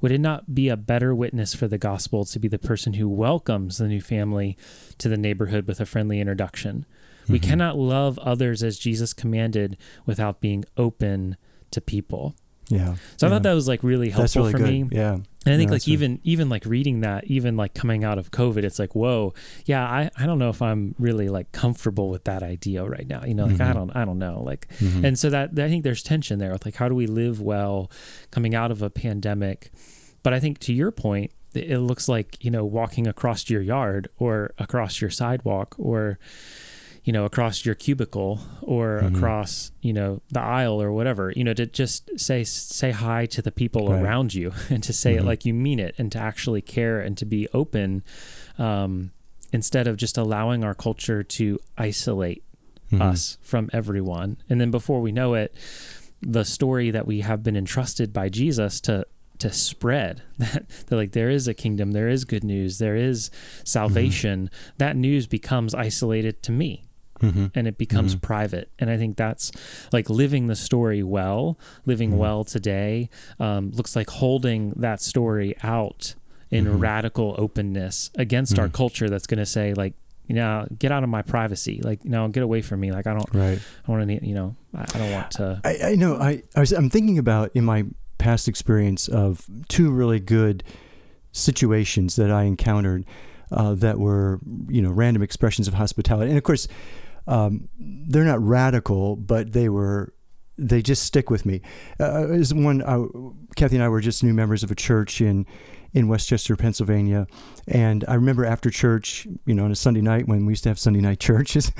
would 0.00 0.12
it 0.12 0.20
not 0.20 0.54
be 0.54 0.68
a 0.68 0.76
better 0.76 1.14
witness 1.14 1.54
for 1.54 1.66
the 1.68 1.78
gospel 1.78 2.24
to 2.26 2.38
be 2.38 2.48
the 2.48 2.58
person 2.58 2.94
who 2.94 3.08
welcomes 3.08 3.78
the 3.78 3.88
new 3.88 4.00
family 4.00 4.56
to 4.98 5.08
the 5.08 5.16
neighborhood 5.16 5.66
with 5.66 5.80
a 5.80 5.86
friendly 5.86 6.20
introduction? 6.20 6.84
We 7.28 7.38
Mhm. 7.40 7.42
cannot 7.42 7.78
love 7.78 8.18
others 8.20 8.62
as 8.62 8.78
Jesus 8.78 9.12
commanded 9.12 9.76
without 10.04 10.40
being 10.40 10.64
open 10.76 11.36
to 11.72 11.80
people. 11.80 12.34
Yeah. 12.68 12.96
So 13.16 13.26
I 13.26 13.30
thought 13.30 13.42
that 13.44 13.52
was 13.54 13.68
like 13.68 13.82
really 13.84 14.10
helpful 14.10 14.22
That's 14.22 14.36
really 14.36 14.52
for 14.52 14.58
good. 14.58 14.90
me. 14.90 14.96
Yeah. 14.96 15.12
And 15.14 15.54
I 15.54 15.56
think 15.56 15.68
Yeah, 15.70 15.74
like 15.74 15.86
even 15.88 16.20
even 16.24 16.48
like 16.48 16.64
reading 16.66 17.00
that, 17.02 17.24
even 17.28 17.56
like 17.56 17.74
coming 17.74 18.02
out 18.02 18.18
of 18.18 18.32
COVID, 18.32 18.64
it's 18.64 18.80
like, 18.80 18.96
whoa, 18.96 19.32
yeah, 19.66 19.84
I, 19.88 20.10
I 20.18 20.26
don't 20.26 20.40
know 20.40 20.48
if 20.48 20.60
I'm 20.60 20.96
really 20.98 21.28
like 21.28 21.52
comfortable 21.52 22.10
with 22.10 22.24
that 22.24 22.42
idea 22.42 22.84
right 22.84 23.06
now. 23.06 23.22
You 23.24 23.34
know, 23.34 23.46
like 23.46 23.60
I 23.60 23.70
Mhm. 23.70 23.74
don't 23.74 23.96
I 23.96 24.04
don't 24.04 24.18
know. 24.18 24.42
Like 24.42 24.66
Mhm. 24.80 25.04
and 25.04 25.18
so 25.18 25.30
that 25.30 25.50
I 25.58 25.68
think 25.68 25.84
there's 25.84 26.02
tension 26.02 26.40
there 26.40 26.50
with 26.52 26.64
like 26.64 26.74
how 26.74 26.88
do 26.88 26.96
we 26.96 27.06
live 27.06 27.40
well 27.40 27.90
coming 28.32 28.54
out 28.56 28.72
of 28.72 28.82
a 28.82 28.90
pandemic. 28.90 29.70
But 30.24 30.32
I 30.34 30.40
think 30.40 30.58
to 30.60 30.72
your 30.72 30.90
point, 30.90 31.30
it 31.54 31.78
looks 31.78 32.08
like, 32.08 32.44
you 32.44 32.50
know, 32.50 32.64
walking 32.64 33.06
across 33.06 33.48
your 33.48 33.62
yard 33.62 34.08
or 34.18 34.52
across 34.58 35.00
your 35.00 35.10
sidewalk 35.10 35.76
or 35.78 36.18
you 37.06 37.12
know, 37.12 37.24
across 37.24 37.64
your 37.64 37.76
cubicle 37.76 38.40
or 38.62 39.00
Mhm. 39.04 39.16
across, 39.16 39.70
you 39.80 39.92
know, 39.92 40.20
the 40.32 40.40
aisle 40.40 40.82
or 40.82 40.90
whatever, 40.92 41.32
you 41.36 41.44
know, 41.44 41.54
to 41.54 41.64
just 41.64 42.10
say 42.18 42.42
say 42.42 42.90
hi 42.90 43.26
to 43.26 43.40
the 43.40 43.52
people 43.52 43.88
Right. 43.88 44.02
around 44.02 44.34
you 44.34 44.52
and 44.70 44.82
to 44.82 44.92
say 44.92 45.14
it 45.14 45.22
Mhm. 45.22 45.26
like 45.26 45.44
you 45.46 45.54
mean 45.54 45.78
it 45.78 45.94
and 45.98 46.10
to 46.12 46.18
actually 46.18 46.60
care 46.62 47.00
and 47.00 47.16
to 47.16 47.24
be 47.24 47.46
open 47.54 48.02
um, 48.58 49.12
instead 49.52 49.86
of 49.86 49.96
just 49.96 50.18
allowing 50.18 50.64
our 50.64 50.74
culture 50.74 51.22
to 51.22 51.60
isolate 51.78 52.42
Mhm. 52.90 53.00
us 53.00 53.38
from 53.40 53.70
everyone. 53.72 54.36
And 54.50 54.60
then 54.60 54.72
before 54.72 55.00
we 55.00 55.12
know 55.12 55.34
it, 55.34 55.54
the 56.20 56.44
story 56.44 56.90
that 56.90 57.06
we 57.06 57.20
have 57.20 57.42
been 57.44 57.56
entrusted 57.56 58.12
by 58.12 58.28
Jesus 58.28 58.80
to 58.82 59.06
to 59.38 59.52
spread 59.52 60.22
that, 60.38 60.66
that 60.86 60.96
like 60.96 61.12
there 61.12 61.28
is 61.28 61.46
a 61.46 61.52
kingdom, 61.52 61.92
there 61.92 62.08
is 62.08 62.24
good 62.24 62.42
news, 62.42 62.78
there 62.78 62.96
is 62.96 63.30
salvation, 63.64 64.48
that 64.78 64.96
news 64.96 65.26
becomes 65.26 65.74
isolated 65.74 66.42
to 66.42 66.50
me 66.50 66.82
Mhm. 67.20 67.50
and 67.54 67.66
it 67.66 67.78
becomes 67.78 68.14
Mhm. 68.14 68.20
private. 68.22 68.70
And 68.78 68.90
I 68.90 68.96
think 68.96 69.16
that's 69.16 69.50
like 69.92 70.08
living 70.10 70.46
the 70.46 70.56
story 70.56 71.02
well, 71.02 71.58
living 71.84 72.12
Mhm. 72.12 72.16
well 72.18 72.44
today, 72.44 73.08
um, 73.40 73.70
looks 73.72 73.96
like 73.96 74.10
holding 74.10 74.70
that 74.76 75.00
story 75.00 75.54
out 75.62 76.14
in 76.50 76.66
Mhm. 76.66 76.80
radical 76.80 77.34
openness 77.38 78.10
against 78.16 78.58
our 78.58 78.68
Mhm. 78.68 78.72
culture 78.74 79.08
that's 79.10 79.26
going 79.26 79.38
to 79.38 79.46
say 79.46 79.74
like, 79.74 79.94
you 80.28 80.34
know, 80.34 80.66
get 80.78 80.90
out 80.92 81.02
of 81.04 81.08
my 81.08 81.22
privacy. 81.22 81.80
Like, 81.82 82.04
you 82.04 82.10
know, 82.10 82.26
get 82.28 82.42
away 82.42 82.60
from 82.60 82.80
me. 82.80 82.90
Like, 82.92 83.06
I 83.06 83.12
don't, 83.12 83.32
Right. 83.32 83.60
I 83.86 83.90
want 83.90 84.08
to, 84.08 84.26
you 84.26 84.34
know, 84.34 84.56
I, 84.74 84.82
I 84.94 84.98
don't 84.98 85.12
want 85.12 85.30
to. 85.32 85.60
I, 85.64 85.78
I 85.92 85.94
know. 85.94 86.16
I, 86.16 86.42
I 86.54 86.60
was, 86.60 86.72
I'm 86.72 86.90
thinking 86.90 87.16
about 87.18 87.50
in 87.54 87.64
my 87.64 87.84
past 88.18 88.48
experience 88.48 89.06
of 89.08 89.46
two 89.68 89.90
really 89.90 90.18
good 90.18 90.64
situations 91.32 92.16
that 92.16 92.30
I 92.30 92.44
encountered 92.44 93.04
uh, 93.52 93.74
that 93.74 93.98
were, 94.00 94.40
you 94.68 94.82
know, 94.82 94.90
random 94.90 95.22
expressions 95.22 95.68
of 95.68 95.74
hospitality. 95.74 96.30
And 96.30 96.38
of 96.38 96.42
course, 96.44 96.66
um, 97.26 97.68
they're 97.78 98.24
not 98.24 98.42
radical, 98.42 99.16
but 99.16 99.52
they 99.52 99.68
were. 99.68 100.12
They 100.58 100.80
just 100.80 101.04
stick 101.04 101.28
with 101.28 101.44
me. 101.44 101.60
Uh, 102.00 102.30
is 102.30 102.54
one. 102.54 102.82
I, 102.82 103.04
Kathy 103.56 103.76
and 103.76 103.84
I 103.84 103.88
were 103.88 104.00
just 104.00 104.24
new 104.24 104.32
members 104.32 104.62
of 104.62 104.70
a 104.70 104.74
church 104.74 105.20
in 105.20 105.44
in 105.92 106.08
West 106.08 106.28
Chester, 106.28 106.56
Pennsylvania, 106.56 107.26
and 107.68 108.04
I 108.08 108.14
remember 108.14 108.44
after 108.44 108.70
church, 108.70 109.26
you 109.44 109.54
know, 109.54 109.64
on 109.64 109.70
a 109.70 109.76
Sunday 109.76 110.00
night 110.00 110.26
when 110.26 110.46
we 110.46 110.52
used 110.52 110.62
to 110.62 110.70
have 110.70 110.78
Sunday 110.78 111.00
night 111.00 111.20
churches 111.20 111.72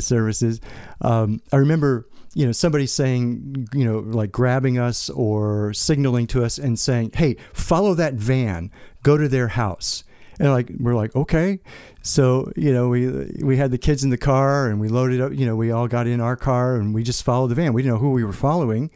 services. 0.00 0.60
Um, 1.00 1.40
I 1.50 1.56
remember 1.56 2.06
you 2.34 2.46
know, 2.46 2.52
somebody 2.52 2.86
saying, 2.86 3.68
you 3.74 3.84
know, 3.84 3.98
like 3.98 4.30
grabbing 4.30 4.78
us 4.78 5.10
or 5.10 5.72
signaling 5.72 6.26
to 6.28 6.44
us 6.44 6.58
and 6.58 6.78
saying, 6.78 7.12
"Hey, 7.14 7.36
follow 7.52 7.94
that 7.94 8.14
van, 8.14 8.70
go 9.02 9.16
to 9.16 9.28
their 9.28 9.48
house." 9.48 10.04
And 10.40 10.50
like 10.50 10.70
we're 10.80 10.96
like, 10.96 11.14
"Okay." 11.14 11.60
So, 12.02 12.50
you 12.56 12.72
know, 12.72 12.88
we 12.88 13.06
we 13.44 13.58
had 13.58 13.70
the 13.70 13.78
kids 13.78 14.02
in 14.02 14.10
the 14.10 14.16
car 14.18 14.68
and 14.68 14.80
we 14.80 14.88
loaded 14.88 15.20
up, 15.20 15.32
you 15.34 15.46
know, 15.46 15.54
we 15.54 15.70
all 15.70 15.86
got 15.86 16.06
in 16.06 16.20
our 16.20 16.36
car 16.36 16.76
and 16.76 16.94
we 16.94 17.02
just 17.02 17.22
followed 17.22 17.48
the 17.48 17.54
van. 17.54 17.74
We 17.74 17.82
didn't 17.82 17.94
know 17.94 18.00
who 18.00 18.12
we 18.12 18.24
were 18.24 18.32
following, 18.32 18.90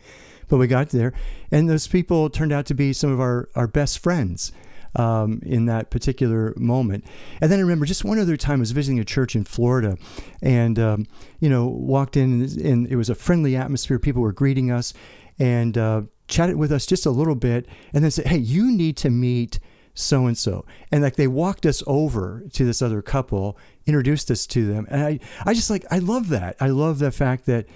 but 0.49 0.57
we 0.57 0.67
got 0.67 0.89
there 0.89 1.13
and 1.53 1.69
those 1.69 1.87
people 1.87 2.31
turned 2.31 2.53
out 2.53 2.67
to 2.67 2.75
be 2.75 2.93
some 2.95 3.13
of 3.13 3.21
our 3.21 3.49
our 3.55 3.67
best 3.69 3.99
friends. 3.99 4.53
um, 4.97 5.41
in 5.45 5.67
that 5.67 5.91
particular 5.91 6.55
moment. 6.57 7.05
And 7.41 7.51
then 7.51 7.59
I 7.59 7.63
remember 7.63 7.85
just 7.85 8.05
one 8.05 8.19
other 8.21 8.37
time 8.37 8.61
I 8.61 8.63
was 8.63 8.71
visiting 8.71 9.01
a 9.01 9.05
church 9.05 9.35
in 9.35 9.43
Florida, 9.45 9.97
and 10.41 10.79
um, 10.79 11.07
you 11.41 11.49
know 11.51 11.67
walked 11.67 12.17
in 12.17 12.43
and 12.65 12.87
it 12.87 12.97
was 12.97 13.11
a 13.11 13.15
friendly 13.17 13.57
atmosphere. 13.57 13.99
People 13.99 14.23
were 14.23 14.33
greeting 14.33 14.71
us 14.71 14.95
and 15.39 15.77
uh, 15.77 16.03
chatted 16.29 16.57
with 16.57 16.71
us 16.71 16.87
just 16.87 17.07
a 17.07 17.11
little 17.11 17.35
bit, 17.35 17.67
and 17.93 18.05
then 18.05 18.11
said, 18.13 18.29
"Hey, 18.29 18.39
you 18.39 18.71
need 18.71 18.97
to 18.99 19.11
meet." 19.11 19.59
So 19.95 20.27
and 20.27 20.37
so. 20.37 20.67
And 20.91 21.03
like 21.03 21.17
they 21.17 21.29
walked 21.29 21.65
us 21.65 21.83
over 21.87 22.43
to 22.53 22.65
this 22.65 22.83
other 22.83 23.01
couple, 23.01 23.57
introduced 23.87 24.31
us 24.31 24.47
to 24.49 24.67
them. 24.67 24.87
And 24.91 25.03
I, 25.03 25.21
I 25.47 25.55
just 25.55 25.71
like, 25.71 25.85
I 25.91 25.99
love 25.99 26.29
that. 26.29 26.57
I 26.61 26.69
love 26.69 26.99
the 26.99 27.13
fact 27.13 27.47
that, 27.47 27.67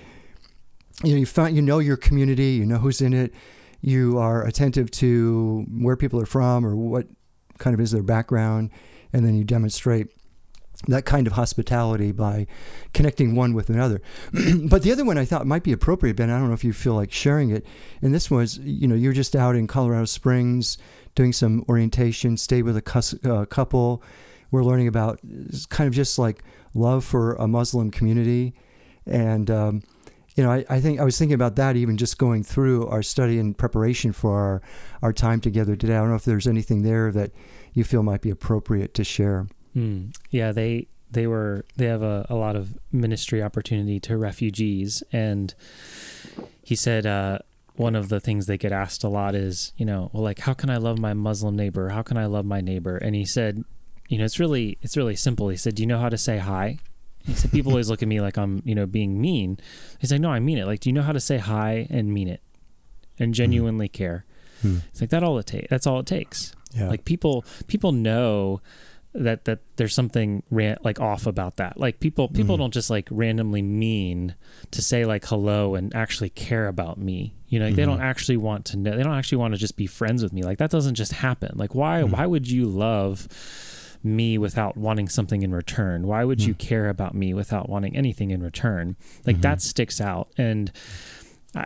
you 1.05 1.13
know, 1.13 1.19
you 1.19 1.27
find, 1.27 1.55
you 1.55 1.63
know, 1.63 1.79
your 1.79 1.97
community, 1.97 2.51
you 2.51 2.67
know 2.67 2.79
who's 2.79 3.01
in 3.01 3.15
it, 3.15 3.33
you 3.81 4.19
are 4.19 4.45
attentive 4.45 4.91
to 4.91 5.65
where 5.71 5.97
people 5.97 6.21
are 6.21 6.27
from 6.27 6.67
or 6.67 6.75
what 6.75 7.07
kind 7.59 7.73
of 7.73 7.81
is 7.81 7.93
their 7.93 8.03
background. 8.03 8.71
And 9.13 9.25
then 9.25 9.37
you 9.37 9.45
demonstrate 9.45 10.09
that 10.87 11.05
kind 11.05 11.27
of 11.27 11.33
hospitality 11.33 12.13
by 12.13 12.47
connecting 12.95 13.35
one 13.35 13.53
with 13.53 13.69
another. 13.69 14.01
but 14.69 14.83
the 14.83 14.93
other 14.93 15.05
one 15.05 15.19
I 15.19 15.25
thought 15.25 15.47
might 15.47 15.65
be 15.65 15.73
appropriate, 15.73 16.17
Ben. 16.17 16.31
I 16.31 16.39
don't 16.39 16.49
know 16.49 16.55
if 16.55 16.65
you 16.65 16.73
feel 16.73 16.95
like 16.95 17.13
sharing 17.13 17.51
it. 17.51 17.67
And 18.01 18.15
this 18.15 18.31
was, 18.31 18.59
you 18.59 18.87
know, 18.87 18.95
you're 18.95 19.13
just 19.13 19.35
out 19.35 19.57
in 19.57 19.67
Colorado 19.67 20.05
Springs 20.05 20.79
doing 21.15 21.33
some 21.33 21.65
orientation, 21.69 22.37
stayed 22.37 22.63
with 22.63 22.77
a 22.77 23.19
uh, 23.31 23.45
couple. 23.47 24.03
We're 24.51 24.65
learning 24.65 24.89
about 24.89 25.21
kind 25.69 25.89
of 25.89 25.95
just 25.95 26.19
like 26.19 26.43
love 26.75 27.05
for 27.05 27.35
a 27.35 27.47
Muslim 27.47 27.91
community. 27.91 28.55
And, 29.07 29.51
um, 29.51 29.83
you 30.37 30.45
know, 30.45 30.51
I, 30.51 30.65
I, 30.71 30.81
think 30.81 31.01
I 31.01 31.05
was 31.05 31.19
thinking 31.19 31.35
about 31.35 31.57
that 31.57 31.77
even 31.77 31.97
just 31.97 32.19
going 32.19 32.45
through 32.45 32.87
our 32.87 33.03
study 33.03 33.39
and 33.39 33.57
preparation 33.57 34.13
for 34.13 34.39
our, 34.39 34.63
our 35.03 35.13
time 35.13 35.41
together 35.41 35.77
today. 35.77 35.97
I 35.97 35.99
don't 35.99 36.11
know 36.11 36.15
if 36.15 36.25
there's 36.25 36.47
anything 36.47 36.83
there 36.83 37.11
that 37.13 37.33
you 37.73 37.85
feel 37.85 38.03
might 38.03 38.23
be 38.23 38.31
appropriate 38.31 38.95
to 38.95 39.05
share. 39.05 39.49
Mm. 39.77 40.15
Yeah, 40.31 40.53
they 40.53 40.89
they 41.11 41.27
were 41.27 41.65
they 41.77 41.87
have 41.87 42.03
a, 42.03 42.27
a 42.29 42.35
lot 42.35 42.57
of 42.57 42.77
ministry 42.93 43.43
opportunity 43.43 44.01
to 44.01 44.17
refugees, 44.17 45.03
and 45.13 45.55
he 46.63 46.75
said 46.75 47.07
uh, 47.07 47.39
one 47.79 47.95
of 47.95 48.09
the 48.09 48.21
things 48.21 48.47
they 48.47 48.59
get 48.59 48.73
asked 48.73 49.05
a 49.05 49.09
lot 49.09 49.35
is, 49.35 49.73
you 49.77 49.87
know, 49.87 50.11
well, 50.13 50.23
like 50.23 50.41
how 50.41 50.55
can 50.55 50.71
I 50.71 50.77
love 50.77 50.99
my 50.99 51.15
Muslim 51.15 51.57
neighbor? 51.57 51.91
How 51.91 52.03
can 52.03 52.17
I 52.17 52.27
love 52.27 52.45
my 52.45 52.61
neighbor? 52.61 52.97
And 52.97 53.15
he 53.15 53.25
said, 53.25 53.65
you 54.09 54.19
know, 54.19 54.25
it's 54.25 54.39
really 54.39 54.79
it's 54.83 54.97
really 54.97 55.17
simple. 55.17 55.49
He 55.49 55.57
said, 55.57 55.75
do 55.75 55.83
you 55.83 55.87
know 55.87 55.99
how 55.99 56.09
to 56.09 56.19
say 56.19 56.39
hi? 56.39 56.79
He 57.25 57.35
said, 57.35 57.53
people 57.53 57.73
always 57.73 57.91
look 57.91 58.03
at 58.03 58.09
me 58.09 58.21
like 58.21 58.39
I'm, 58.39 58.63
you 58.65 58.75
know, 58.75 58.87
being 58.87 59.21
mean. 59.21 59.59
He's 59.99 60.11
like, 60.11 60.21
no, 60.21 60.31
I 60.31 60.41
mean 60.41 60.59
it. 60.59 60.67
Like, 60.67 60.81
do 60.81 60.89
you 60.89 60.95
know 60.95 61.03
how 61.03 61.13
to 61.13 61.21
say 61.21 61.37
hi 61.39 61.87
and 61.91 62.13
mean 62.13 62.29
it, 62.29 62.43
and 63.19 63.35
genuinely 63.35 63.89
mm. 63.89 63.93
care? 63.93 64.25
Mm. 64.65 64.83
It's 64.89 65.01
like 65.01 65.11
that 65.11 65.23
all 65.23 65.39
it 65.39 65.47
takes. 65.47 65.69
That's 65.69 65.87
all 65.87 66.01
it 66.01 66.07
takes. 66.07 66.55
Yeah. 66.73 66.89
Like 66.89 67.05
people 67.05 67.45
people 67.67 67.93
know 67.93 68.61
that 69.15 69.45
that 69.47 69.61
there's 69.77 69.95
something 69.95 70.43
ran, 70.51 70.77
like 70.83 71.01
off 71.01 71.27
about 71.27 71.57
that. 71.57 71.79
Like 71.79 72.01
people 72.01 72.29
people 72.29 72.57
mm 72.57 72.59
don't 72.59 72.75
just 72.75 72.91
like 72.91 73.09
randomly 73.11 73.63
mean 73.63 74.35
to 74.73 74.83
say 74.83 75.05
like 75.05 75.25
hello 75.27 75.75
and 75.75 75.95
actually 75.95 76.31
care 76.31 76.67
about 76.67 76.99
me. 76.99 77.35
You 77.49 77.59
know, 77.59 77.67
like 77.67 77.73
mm-hmm. 77.73 77.81
they 77.81 77.87
don't 77.87 78.01
actually 78.01 78.37
want 78.37 78.65
to 78.67 78.77
know. 78.77 78.97
They 78.97 79.03
don't 79.03 79.15
actually 79.15 79.39
want 79.39 79.55
to 79.55 79.61
just 79.61 79.77
be 79.77 79.87
friends 79.87 80.23
with 80.23 80.33
me. 80.33 80.43
Like 80.43 80.59
that 80.59 80.71
doesn't 80.71 80.97
just 80.97 81.13
happen. 81.13 81.53
Like 81.57 81.75
why 81.75 82.03
mm 82.03 82.11
why 82.11 82.27
would 82.27 82.49
you 82.51 82.67
love 82.67 83.29
me 84.03 84.39
without 84.39 84.77
wanting 84.77 85.09
something 85.09 85.43
in 85.43 85.53
return? 85.53 86.07
Why 86.07 86.25
would 86.25 86.43
you 86.43 86.55
mm. 86.55 86.59
care 86.59 86.89
about 86.89 87.15
me 87.15 87.35
without 87.35 87.69
wanting 87.69 87.97
anything 87.97 88.31
in 88.31 88.43
return? 88.43 88.97
Like 89.27 89.37
mm-hmm. 89.37 89.43
that 89.43 89.63
sticks 89.63 90.01
out 90.01 90.29
and 90.37 90.71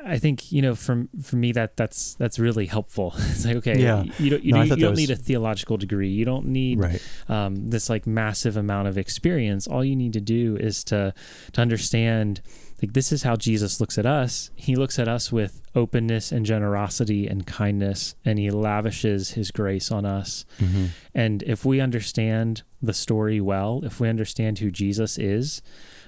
I 0.04 0.18
think 0.18 0.52
you 0.52 0.62
know, 0.62 0.74
from 0.74 1.08
for 1.22 1.36
me 1.36 1.52
that 1.52 1.76
that's 1.76 2.14
that's 2.14 2.38
really 2.38 2.66
helpful. 2.66 3.14
It's 3.32 3.46
like 3.46 3.56
okay, 3.56 3.78
yeah. 3.80 4.04
you 4.18 4.30
don't 4.30 4.44
you, 4.44 4.52
no, 4.52 4.62
you, 4.62 4.70
you 4.70 4.76
don't 4.76 4.90
was... 4.90 4.98
need 4.98 5.10
a 5.10 5.16
theological 5.16 5.76
degree. 5.76 6.10
You 6.10 6.24
don't 6.24 6.46
need 6.46 6.78
right. 6.78 7.02
um, 7.28 7.70
this 7.70 7.88
like 7.88 8.06
massive 8.06 8.56
amount 8.56 8.88
of 8.88 8.98
experience. 8.98 9.66
All 9.66 9.84
you 9.84 9.96
need 9.96 10.12
to 10.12 10.20
do 10.20 10.56
is 10.56 10.84
to 10.84 11.14
to 11.52 11.60
understand 11.60 12.42
like 12.82 12.94
this 12.94 13.12
is 13.12 13.22
how 13.22 13.36
Jesus 13.36 13.80
looks 13.80 13.96
at 13.96 14.06
us. 14.06 14.50
He 14.56 14.74
looks 14.74 14.98
at 14.98 15.06
us 15.06 15.30
with 15.30 15.62
openness 15.74 16.32
and 16.32 16.44
generosity 16.44 17.28
and 17.28 17.46
kindness, 17.46 18.16
and 18.24 18.38
he 18.40 18.50
lavishes 18.50 19.30
his 19.30 19.52
grace 19.52 19.92
on 19.92 20.04
us. 20.04 20.44
Mm-hmm. 20.58 20.86
And 21.14 21.42
if 21.44 21.64
we 21.64 21.80
understand 21.80 22.62
the 22.82 22.92
story 22.92 23.40
well, 23.40 23.82
if 23.84 24.00
we 24.00 24.08
understand 24.08 24.58
who 24.58 24.72
Jesus 24.72 25.16
is, 25.16 25.62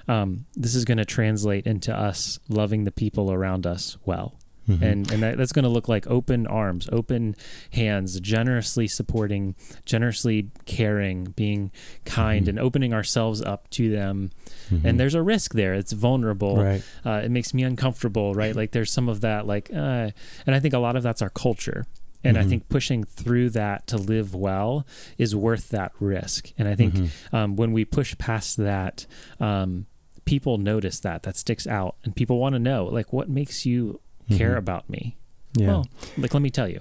um, 0.09 0.47
this 0.55 0.75
is 0.75 0.85
going 0.85 0.99
to 0.99 1.05
translate 1.05 1.67
into 1.67 1.95
us 1.95 2.39
loving 2.49 2.85
the 2.85 2.93
people 2.93 3.33
around 3.33 3.67
us 3.67 3.97
well. 4.05 4.39
Mm-hmm. 4.69 4.83
And 4.83 5.11
and 5.13 5.23
that, 5.23 5.37
that's 5.37 5.53
going 5.53 5.65
to 5.65 5.69
look 5.69 5.89
like 5.89 6.07
open 6.07 6.47
arms, 6.47 6.89
open 6.91 7.37
hands, 7.73 8.19
generously 8.21 8.89
supporting, 8.89 9.55
generously 9.85 10.51
caring, 10.65 11.25
being 11.37 11.71
kind, 12.07 12.43
mm-hmm. 12.43 12.51
and 12.51 12.59
opening 12.59 12.95
ourselves 12.95 13.43
up 13.43 13.69
to 13.71 13.91
them. 13.91 14.31
Mm-hmm. 14.71 14.87
And 14.87 14.99
there's 14.99 15.15
a 15.15 15.23
risk 15.23 15.53
there. 15.53 15.75
It's 15.75 15.93
vulnerable. 15.93 16.57
Right. 16.57 16.83
Uh, 17.05 17.21
it 17.25 17.31
makes 17.31 17.53
me 17.53 17.63
uncomfortable, 17.63 18.35
right? 18.35 18.57
Like 18.57 18.73
there's 18.73 18.91
some 18.91 19.11
of 19.11 19.21
that, 19.21 19.47
like, 19.47 19.69
uh, 19.71 20.11
and 20.47 20.55
I 20.55 20.61
think 20.61 20.73
a 20.73 20.79
lot 20.79 20.97
of 20.97 21.03
that's 21.03 21.21
our 21.21 21.31
culture. 21.31 21.85
And 22.23 22.39
mm-hmm. 22.39 22.47
I 22.47 22.49
think 22.49 22.69
pushing 22.71 23.05
through 23.05 23.51
that 23.51 23.87
to 23.89 23.99
live 23.99 24.35
well 24.35 24.87
is 25.19 25.37
worth 25.37 25.69
that 25.69 25.93
risk. 26.01 26.53
And 26.57 26.67
I 26.67 26.75
think 26.75 26.95
mm-hmm. 26.95 27.37
um, 27.37 27.57
when 27.57 27.73
we 27.73 27.85
push 27.85 28.17
past 28.17 28.57
that, 28.57 29.07
um, 29.41 29.85
people 30.25 30.59
notice 30.59 31.01
that 31.01 31.23
that 31.23 31.37
sticks 31.37 31.67
out 31.67 31.97
and 32.05 32.17
people 32.17 32.39
want 32.39 32.55
to 32.55 32.59
know 32.59 32.87
like 32.87 33.13
what 33.13 33.29
makes 33.29 33.67
you 33.67 34.01
care 34.31 34.51
mm-hmm. 34.51 34.59
about 34.59 34.89
me 34.89 35.17
yeah 35.55 35.67
well 35.67 35.87
like 36.17 36.33
let 36.33 36.43
me 36.43 36.51
tell 36.51 36.69
you 36.69 36.81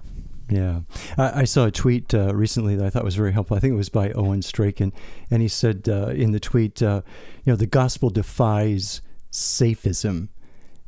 yeah, 0.50 0.82
I, 1.18 1.42
I, 1.42 1.44
saw 1.46 1.66
a 1.66 1.72
tweet 1.72 2.14
uh, 2.14 2.36
recently 2.36 2.76
that 2.76 2.86
I 2.86 2.90
thought 2.90 3.04
was 3.04 3.16
very 3.16 3.32
helpful. 3.32 3.56
I 3.56 3.60
think 3.60 3.74
it 3.74 3.78
was 3.78 3.90
by 3.90 4.12
Owen 4.12 4.42
Strachan, 4.42 4.92
and 5.32 5.42
he 5.42 5.48
said 5.48 5.88
uh, 5.88 6.08
in 6.08 6.32
the 6.32 6.40
tweet, 6.40 6.82
uh, 6.82 7.02
"You 7.44 7.54
know, 7.54 7.56
the 7.56 7.66
gospel 7.66 8.10
defies 8.10 9.02
safism, 9.32 10.28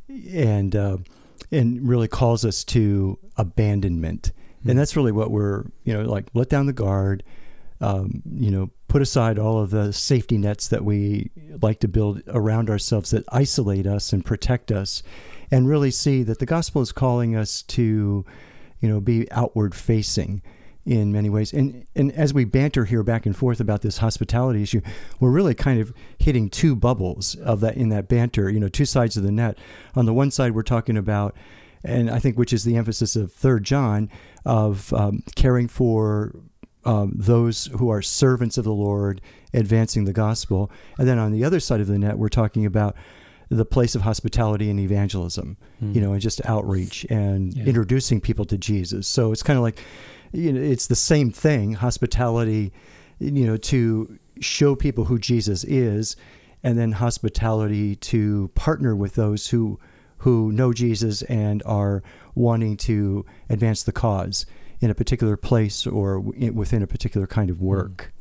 and 0.08 0.76
uh, 0.76 0.98
and 1.50 1.88
really 1.88 2.08
calls 2.08 2.44
us 2.44 2.64
to 2.64 3.18
abandonment, 3.36 4.32
mm-hmm. 4.60 4.70
and 4.70 4.78
that's 4.78 4.94
really 4.94 5.12
what 5.12 5.30
we're, 5.30 5.64
you 5.84 5.94
know, 5.94 6.02
like 6.02 6.26
let 6.34 6.48
down 6.48 6.66
the 6.66 6.72
guard, 6.72 7.22
um, 7.80 8.22
you 8.30 8.50
know, 8.50 8.70
put 8.96 9.02
aside 9.02 9.38
all 9.38 9.60
of 9.60 9.68
the 9.68 9.92
safety 9.92 10.38
nets 10.38 10.68
that 10.68 10.82
we 10.82 11.30
like 11.60 11.80
to 11.80 11.86
build 11.86 12.22
around 12.28 12.70
ourselves 12.70 13.10
that 13.10 13.22
isolate 13.28 13.86
us 13.86 14.10
and 14.10 14.24
protect 14.24 14.72
us, 14.72 15.02
and 15.50 15.68
really 15.68 15.90
see 15.90 16.22
that 16.22 16.38
the 16.38 16.46
gospel 16.46 16.80
is 16.80 16.92
calling 16.92 17.36
us 17.36 17.60
to, 17.60 18.24
you 18.80 18.88
know, 18.88 18.98
be 18.98 19.30
outward 19.30 19.74
facing 19.74 20.40
in 20.86 21.12
many 21.12 21.28
ways. 21.28 21.52
And 21.52 21.86
and 21.94 22.10
as 22.12 22.32
we 22.32 22.46
banter 22.46 22.86
here 22.86 23.02
back 23.02 23.26
and 23.26 23.36
forth 23.36 23.60
about 23.60 23.82
this 23.82 23.98
hospitality 23.98 24.62
issue, 24.62 24.80
we're 25.20 25.28
really 25.28 25.54
kind 25.54 25.78
of 25.78 25.92
hitting 26.18 26.48
two 26.48 26.74
bubbles 26.74 27.34
of 27.34 27.60
that 27.60 27.76
in 27.76 27.90
that 27.90 28.08
banter, 28.08 28.48
you 28.48 28.58
know, 28.58 28.68
two 28.68 28.86
sides 28.86 29.18
of 29.18 29.24
the 29.24 29.30
net. 29.30 29.58
On 29.94 30.06
the 30.06 30.14
one 30.14 30.30
side, 30.30 30.54
we're 30.54 30.62
talking 30.62 30.96
about 30.96 31.36
and 31.84 32.10
I 32.10 32.18
think 32.18 32.38
which 32.38 32.54
is 32.54 32.64
the 32.64 32.76
emphasis 32.76 33.14
of 33.14 33.30
Third 33.30 33.62
John 33.62 34.08
of 34.46 34.90
um, 34.94 35.22
caring 35.34 35.68
for 35.68 36.32
um, 36.86 37.12
those 37.14 37.66
who 37.78 37.90
are 37.90 38.00
servants 38.00 38.56
of 38.56 38.64
the 38.64 38.72
Lord 38.72 39.20
advancing 39.52 40.04
the 40.04 40.12
gospel. 40.12 40.70
And 40.98 41.06
then 41.06 41.18
on 41.18 41.32
the 41.32 41.44
other 41.44 41.60
side 41.60 41.80
of 41.80 41.88
the 41.88 41.98
net, 41.98 42.16
we're 42.16 42.28
talking 42.28 42.64
about 42.64 42.96
the 43.48 43.64
place 43.64 43.94
of 43.94 44.02
hospitality 44.02 44.70
and 44.70 44.78
evangelism, 44.80 45.56
mm. 45.82 45.94
you 45.94 46.00
know, 46.00 46.12
and 46.12 46.20
just 46.20 46.44
outreach 46.46 47.04
and 47.10 47.54
yeah. 47.54 47.64
introducing 47.64 48.20
people 48.20 48.44
to 48.46 48.56
Jesus. 48.56 49.06
So 49.06 49.32
it's 49.32 49.42
kind 49.42 49.56
of 49.56 49.62
like, 49.62 49.78
you 50.32 50.52
know, 50.52 50.60
it's 50.60 50.86
the 50.86 50.96
same 50.96 51.30
thing, 51.30 51.74
hospitality, 51.74 52.72
you 53.18 53.46
know, 53.46 53.56
to 53.56 54.18
show 54.40 54.74
people 54.76 55.04
who 55.04 55.18
Jesus 55.18 55.64
is, 55.64 56.16
and 56.62 56.78
then 56.78 56.92
hospitality 56.92 57.96
to 57.96 58.50
partner 58.54 58.94
with 58.94 59.14
those 59.14 59.48
who 59.48 59.78
who 60.18 60.50
know 60.50 60.72
Jesus 60.72 61.22
and 61.22 61.62
are 61.66 62.02
wanting 62.34 62.76
to 62.76 63.24
advance 63.48 63.82
the 63.82 63.92
cause 63.92 64.46
in 64.80 64.90
a 64.90 64.94
particular 64.94 65.36
place 65.36 65.86
or 65.86 66.20
within 66.20 66.82
a 66.82 66.86
particular 66.86 67.26
kind 67.26 67.50
of 67.50 67.60
work. 67.60 68.12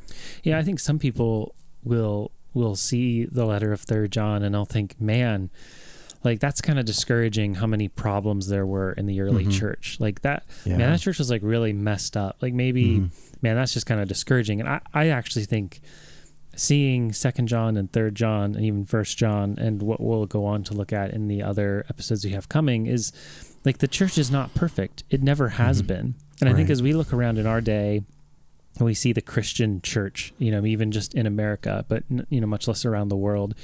Yeah, 0.44 0.58
I 0.58 0.64
think 0.64 0.80
some 0.80 1.00
people 1.00 1.56
will 1.84 2.32
will 2.54 2.76
see 2.76 3.26
the 3.26 3.46
letter 3.46 3.74
of 3.74 3.82
Third 3.82 4.12
John 4.12 4.42
and 4.42 4.56
they'll 4.56 4.66
think, 4.66 5.00
man, 5.00 5.50
like 6.24 6.40
that's 6.40 6.62
kind 6.62 6.80
of 6.80 6.86
discouraging 6.86 7.56
how 7.56 7.68
many 7.68 7.88
problems 7.88 8.48
there 8.48 8.66
were 8.66 8.94
in 8.94 9.06
the 9.06 9.22
early 9.22 9.44
mm-hmm. 9.44 9.52
church. 9.52 9.98
Like 10.00 10.22
that, 10.22 10.44
yeah. 10.66 10.78
man, 10.78 10.92
that 10.92 11.02
church 11.02 11.20
was 11.20 11.30
like 11.30 11.42
really 11.44 11.74
messed 11.74 12.18
up. 12.18 12.38
Like 12.42 12.54
maybe, 12.54 13.00
mm-hmm. 13.00 13.08
man, 13.42 13.56
that's 13.56 13.74
just 13.74 13.86
kind 13.86 14.02
of 14.02 14.08
discouraging. 14.08 14.60
And 14.60 14.70
I, 14.70 14.82
I 14.94 15.08
actually 15.10 15.46
think 15.46 15.82
seeing 16.56 17.12
Second 17.12 17.48
John 17.48 17.78
and 17.78 17.92
Third 17.92 18.16
John 18.16 18.56
and 18.56 18.66
even 18.66 18.86
First 18.86 19.18
John 19.18 19.58
and 19.60 19.82
what 19.82 20.00
we'll 20.02 20.26
go 20.26 20.46
on 20.46 20.64
to 20.64 20.74
look 20.74 20.94
at 20.94 21.12
in 21.12 21.28
the 21.28 21.44
other 21.44 21.86
episodes 21.90 22.24
we 22.24 22.32
have 22.32 22.50
coming 22.50 22.88
is 22.88 23.12
like 23.66 23.80
the 23.80 23.88
church 23.88 24.18
is 24.18 24.32
not 24.32 24.54
perfect. 24.56 25.04
It 25.10 25.22
never 25.22 25.50
has 25.50 25.80
mm-hmm. 25.80 25.88
been. 25.88 26.16
And 26.42 26.48
right. 26.50 26.54
I 26.54 26.56
think 26.58 26.70
as 26.70 26.82
we 26.84 26.94
look 26.94 27.14
around 27.14 27.38
in 27.38 27.46
our 27.48 27.62
day, 27.62 28.04
we 28.80 28.94
see 28.94 29.14
the 29.14 29.22
Christian 29.22 29.82
church, 29.82 30.34
you 30.38 30.52
know, 30.52 30.66
even 30.66 30.92
just 30.92 31.14
in 31.14 31.26
America, 31.26 31.86
but 31.88 32.04
you 32.30 32.42
know, 32.42 32.48
much 32.48 32.68
less 32.68 32.84
around 32.86 33.08
the 33.10 33.16
world. 33.16 33.56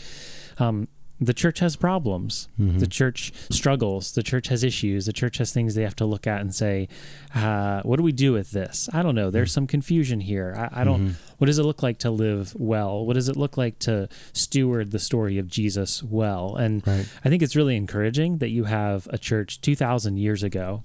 Um, 0.58 0.88
the 1.24 1.34
church 1.36 1.60
has 1.60 1.76
problems. 1.76 2.48
Mhm. 2.60 2.80
The 2.80 2.88
church 2.88 3.32
struggles. 3.52 4.14
The 4.14 4.24
church 4.24 4.48
has 4.48 4.64
issues. 4.64 5.06
The 5.06 5.14
church 5.14 5.38
has 5.38 5.54
things 5.54 5.76
they 5.76 5.84
have 5.84 5.96
to 5.98 6.06
look 6.06 6.26
at 6.26 6.42
and 6.42 6.56
say, 6.56 6.88
uh, 7.36 7.82
"What 7.84 7.98
do 7.98 8.04
we 8.04 8.12
do 8.12 8.32
with 8.34 8.50
this?" 8.52 8.90
I 8.92 9.04
don't 9.04 9.14
know. 9.14 9.30
There's 9.30 9.52
some 9.52 9.68
confusion 9.68 10.22
here. 10.22 10.56
I, 10.58 10.82
I 10.82 10.84
don't. 10.84 11.10
Mhm. 11.10 11.14
What 11.38 11.46
does 11.46 11.60
it 11.60 11.64
look 11.64 11.84
like 11.84 12.00
to 12.00 12.10
live 12.10 12.56
well? 12.58 13.06
What 13.06 13.14
does 13.14 13.30
it 13.30 13.36
look 13.38 13.56
like 13.56 13.78
to 13.80 14.10
steward 14.34 14.90
the 14.90 14.98
story 15.00 15.38
of 15.38 15.48
Jesus 15.48 16.02
well? 16.02 16.56
And 16.56 16.82
Right. 16.88 17.06
I 17.24 17.30
think 17.30 17.44
it's 17.44 17.56
really 17.56 17.76
encouraging 17.76 18.38
that 18.40 18.50
you 18.50 18.64
have 18.64 19.08
a 19.12 19.20
church 19.20 19.62
2,000 19.62 20.18
years 20.18 20.42
ago 20.42 20.84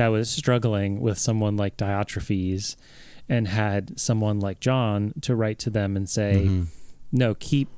that 0.00 0.08
was 0.08 0.30
struggling 0.30 0.98
with 1.00 1.18
someone 1.18 1.58
like 1.58 1.76
Diotrephes 1.76 2.74
and 3.28 3.46
had 3.48 4.00
someone 4.00 4.40
like 4.40 4.58
John 4.58 5.12
to 5.20 5.36
write 5.36 5.58
to 5.58 5.68
them 5.70 5.94
and 5.94 6.08
say, 6.08 6.44
Mhm. 6.46 6.66
no, 7.12 7.34
keep 7.34 7.68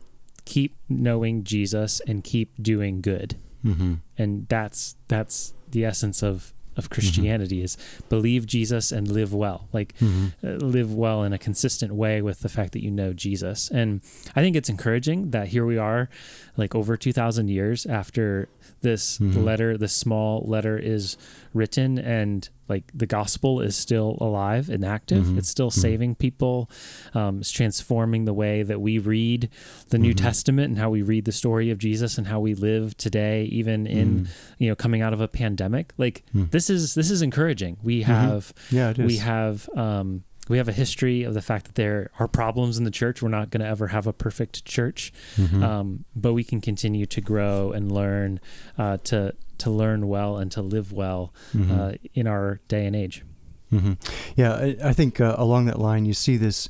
keep 0.44 0.76
knowing 0.88 1.42
Jesus 1.44 2.00
and 2.06 2.22
keep 2.24 2.50
doing 2.62 3.00
good. 3.00 3.34
Mhm. 3.64 4.00
And 4.16 4.46
that's 4.48 4.94
that's 5.08 5.52
the 5.70 5.84
essence 5.84 6.22
of 6.22 6.52
of 6.76 6.88
Christianity 6.90 7.62
is 7.62 7.76
believe 8.08 8.46
Jesus 8.46 8.92
and 8.92 9.06
live 9.08 9.32
well. 9.34 9.68
Like 9.72 9.94
Mhm. 9.98 10.32
uh, 10.42 10.64
live 10.64 10.94
well 10.94 11.22
in 11.22 11.32
a 11.32 11.38
consistent 11.38 11.94
way 11.94 12.22
with 12.22 12.40
the 12.40 12.48
fact 12.48 12.72
that 12.72 12.82
you 12.82 12.90
know 12.90 13.12
Jesus. 13.12 13.70
And 13.70 14.00
I 14.34 14.40
think 14.42 14.56
it's 14.56 14.68
encouraging 14.68 15.30
that 15.32 15.48
here 15.48 15.64
we 15.66 15.76
are, 15.78 16.08
like 16.56 16.74
over 16.74 16.96
2,000 16.96 17.48
years 17.48 17.84
after 17.86 18.48
this 18.80 19.18
Mhm. 19.18 19.44
letter, 19.44 19.76
this 19.78 19.92
small 19.92 20.44
letter 20.46 20.78
is 20.78 21.16
written, 21.54 21.98
and 21.98 22.48
like 22.74 22.86
the 23.02 23.06
gospel 23.06 23.60
is 23.60 23.74
still 23.76 24.16
alive 24.20 24.68
and 24.74 24.84
active. 24.84 25.24
Mhm. 25.26 25.38
It's 25.38 25.48
still 25.56 25.70
Mhm. 25.70 25.80
saving 25.86 26.14
people. 26.16 26.68
Um, 27.14 27.38
it's 27.40 27.50
transforming 27.50 28.24
the 28.24 28.32
way 28.34 28.62
that 28.70 28.80
we 28.80 28.98
read 28.98 29.48
the 29.90 29.98
New 29.98 30.14
Mhm. 30.14 30.22
Testament 30.28 30.68
and 30.70 30.78
how 30.78 30.90
we 30.90 31.02
read 31.02 31.24
the 31.24 31.32
story 31.42 31.70
of 31.70 31.78
Jesus 31.78 32.18
and 32.18 32.26
how 32.26 32.40
we 32.40 32.54
live 32.54 32.96
today, 32.96 33.44
even 33.60 33.86
in 33.86 34.08
Mhm. 34.08 34.26
you 34.58 34.68
know 34.68 34.74
coming 34.84 35.02
out 35.02 35.12
of 35.12 35.20
a 35.20 35.28
pandemic. 35.28 35.92
Like 35.98 36.16
Mm. 36.34 36.50
this 36.50 36.70
is 36.70 36.94
this 36.94 37.10
is 37.10 37.20
encouraging. 37.22 37.76
We 37.82 38.02
have 38.02 38.52
Yeah, 38.70 38.90
it 38.90 38.98
is. 38.98 39.06
we 39.06 39.16
have 39.18 39.68
um, 39.76 40.24
we 40.52 40.58
have 40.58 40.68
a 40.68 40.72
history 40.72 41.22
of 41.22 41.32
the 41.34 41.40
fact 41.40 41.64
that 41.64 41.74
there 41.76 42.10
are 42.20 42.28
problems 42.28 42.76
in 42.78 42.84
the 42.84 42.90
church. 42.90 43.22
We're 43.22 43.30
not 43.40 43.48
going 43.50 43.62
to 43.62 43.66
ever 43.66 43.86
have 43.88 44.06
a 44.06 44.12
perfect 44.12 44.64
church, 44.66 45.10
Mhm. 45.38 45.62
um, 45.62 46.04
but 46.14 46.34
we 46.34 46.44
can 46.44 46.60
continue 46.60 47.06
to 47.06 47.20
grow 47.22 47.72
and 47.72 47.90
learn 47.90 48.38
uh, 48.78 48.98
to 49.04 49.34
to 49.58 49.70
learn 49.70 50.08
well 50.08 50.36
and 50.38 50.50
to 50.52 50.60
live 50.60 50.92
well 50.92 51.32
Mhm. 51.54 51.70
uh, 51.70 51.92
in 52.14 52.26
our 52.26 52.60
day 52.68 52.84
and 52.86 52.94
age. 52.96 53.24
hmm 53.70 53.92
Yeah, 54.36 54.52
I, 54.54 54.76
I 54.90 54.92
think 54.92 55.20
uh, 55.20 55.34
along 55.38 55.66
that 55.66 55.78
line, 55.78 56.04
you 56.04 56.14
see 56.14 56.36
this. 56.36 56.68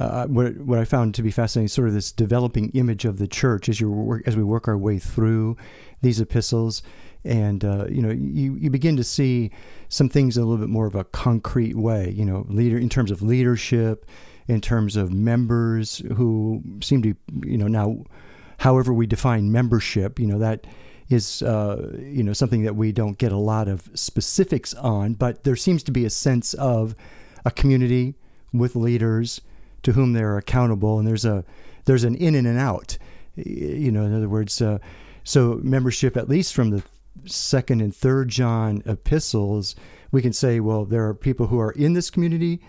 Uh, 0.00 0.26
what 0.26 0.56
what 0.58 0.78
I 0.78 0.84
found 0.84 1.14
to 1.14 1.22
be 1.22 1.30
fascinating, 1.30 1.68
sort 1.68 1.88
of 1.88 1.94
this 1.94 2.12
developing 2.12 2.68
image 2.70 3.04
of 3.04 3.18
the 3.18 3.26
church 3.28 3.68
as 3.68 3.80
you 3.80 3.90
work, 3.90 4.22
as 4.26 4.36
we 4.36 4.42
work 4.44 4.68
our 4.68 4.76
way 4.78 4.98
through 4.98 5.56
these 6.02 6.20
epistles, 6.20 6.82
and 7.24 7.64
uh, 7.64 7.86
you 7.88 8.02
know, 8.02 8.10
you 8.10 8.54
you 8.56 8.70
begin 8.70 8.96
to 8.96 9.04
see 9.04 9.50
some 9.88 10.08
things 10.08 10.36
in 10.36 10.42
a 10.42 10.46
little 10.46 10.64
bit 10.64 10.70
more 10.70 10.86
of 10.86 10.94
a 10.94 11.04
concrete 11.04 11.76
way. 11.76 12.10
You 12.10 12.24
know, 12.24 12.44
leader 12.48 12.78
in 12.78 12.88
terms 12.88 13.10
of 13.10 13.22
leadership, 13.22 14.06
in 14.46 14.60
terms 14.60 14.96
of 14.96 15.12
members 15.12 16.02
who 16.16 16.62
seem 16.82 17.02
to, 17.02 17.14
you 17.44 17.56
know, 17.56 17.66
now, 17.66 18.04
however 18.58 18.92
we 18.92 19.06
define 19.06 19.50
membership, 19.50 20.18
you 20.18 20.26
know 20.26 20.38
that 20.38 20.66
is 21.08 21.42
uh, 21.42 21.92
you 21.98 22.22
know 22.22 22.32
something 22.32 22.62
that 22.62 22.76
we 22.76 22.92
don't 22.92 23.18
get 23.18 23.32
a 23.32 23.36
lot 23.36 23.68
of 23.68 23.88
specifics 23.94 24.74
on, 24.74 25.14
but 25.14 25.44
there 25.44 25.56
seems 25.56 25.82
to 25.84 25.92
be 25.92 26.04
a 26.04 26.10
sense 26.10 26.54
of 26.54 26.94
a 27.44 27.50
community 27.50 28.14
with 28.52 28.76
leaders 28.76 29.40
to 29.82 29.92
whom 29.92 30.12
they're 30.12 30.36
accountable, 30.36 30.98
and 30.98 31.08
there's 31.08 31.24
a 31.24 31.44
there's 31.86 32.04
an 32.04 32.14
in 32.16 32.34
and 32.34 32.46
an 32.46 32.58
out. 32.58 32.98
You 33.36 33.90
know, 33.90 34.04
in 34.04 34.14
other 34.14 34.28
words, 34.28 34.60
uh, 34.62 34.78
so 35.24 35.58
membership, 35.62 36.16
at 36.16 36.28
least 36.28 36.54
from 36.54 36.70
the 36.70 36.82
second 37.24 37.80
and 37.80 37.94
third 37.94 38.28
John 38.28 38.82
epistles, 38.86 39.74
we 40.10 40.22
can 40.22 40.32
say, 40.32 40.60
well, 40.60 40.84
there 40.84 41.06
are 41.06 41.14
people 41.14 41.46
who 41.48 41.58
are 41.58 41.72
in 41.72 41.94
this 41.94 42.10
community 42.10 42.60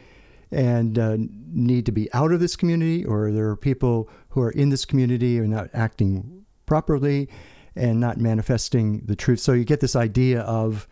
and 0.51 0.97
uh, 0.97 1.17
need 1.51 1.86
to 1.86 1.91
be 1.91 2.12
out 2.13 2.31
of 2.31 2.39
this 2.39 2.55
community, 2.55 3.03
or 3.03 3.31
there 3.31 3.49
are 3.49 3.55
people 3.55 4.10
who 4.29 4.41
are 4.41 4.51
in 4.51 4.69
this 4.69 4.86
community 4.86 5.38
and 5.38 5.49
not 5.49 5.69
acting 5.73 6.45
properly 6.65 7.29
and 7.75 7.99
not 7.99 8.17
manifesting 8.17 9.01
the 9.05 9.15
truth. 9.15 9.39
So 9.39 9.53
you 9.53 9.65
get 9.65 9.79
this 9.79 9.95
idea 9.95 10.41
of 10.41 10.88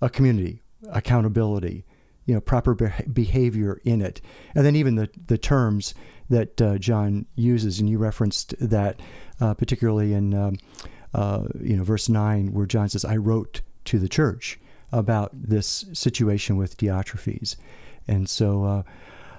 a 0.00 0.08
community, 0.08 0.62
accountability, 0.90 1.84
you 2.24 2.34
know, 2.34 2.40
proper 2.40 2.74
beh 2.74 3.12
behavior 3.12 3.80
in 3.84 4.00
it, 4.00 4.20
and 4.54 4.64
then 4.64 4.76
even 4.76 4.94
the 4.94 5.08
the 5.26 5.38
terms 5.38 5.94
that 6.28 6.62
uh, 6.62 6.78
John 6.78 7.26
uses, 7.34 7.80
and 7.80 7.90
you 7.90 7.98
referenced 7.98 8.54
that 8.60 9.00
uh, 9.40 9.54
particularly 9.54 10.12
in 10.12 10.32
um, 10.32 10.56
uh, 11.14 11.44
you 11.60 11.76
know 11.76 11.84
verse 11.84 12.08
nine, 12.08 12.52
where 12.52 12.66
John 12.66 12.88
says, 12.88 13.04
"I 13.04 13.16
wrote 13.16 13.60
to 13.86 13.98
the 13.98 14.08
church 14.08 14.58
about 14.92 15.30
this 15.32 15.86
situation 15.92 16.56
with 16.56 16.76
Diotrephes," 16.76 17.56
and 18.06 18.28
so. 18.28 18.64
Uh, 18.64 18.82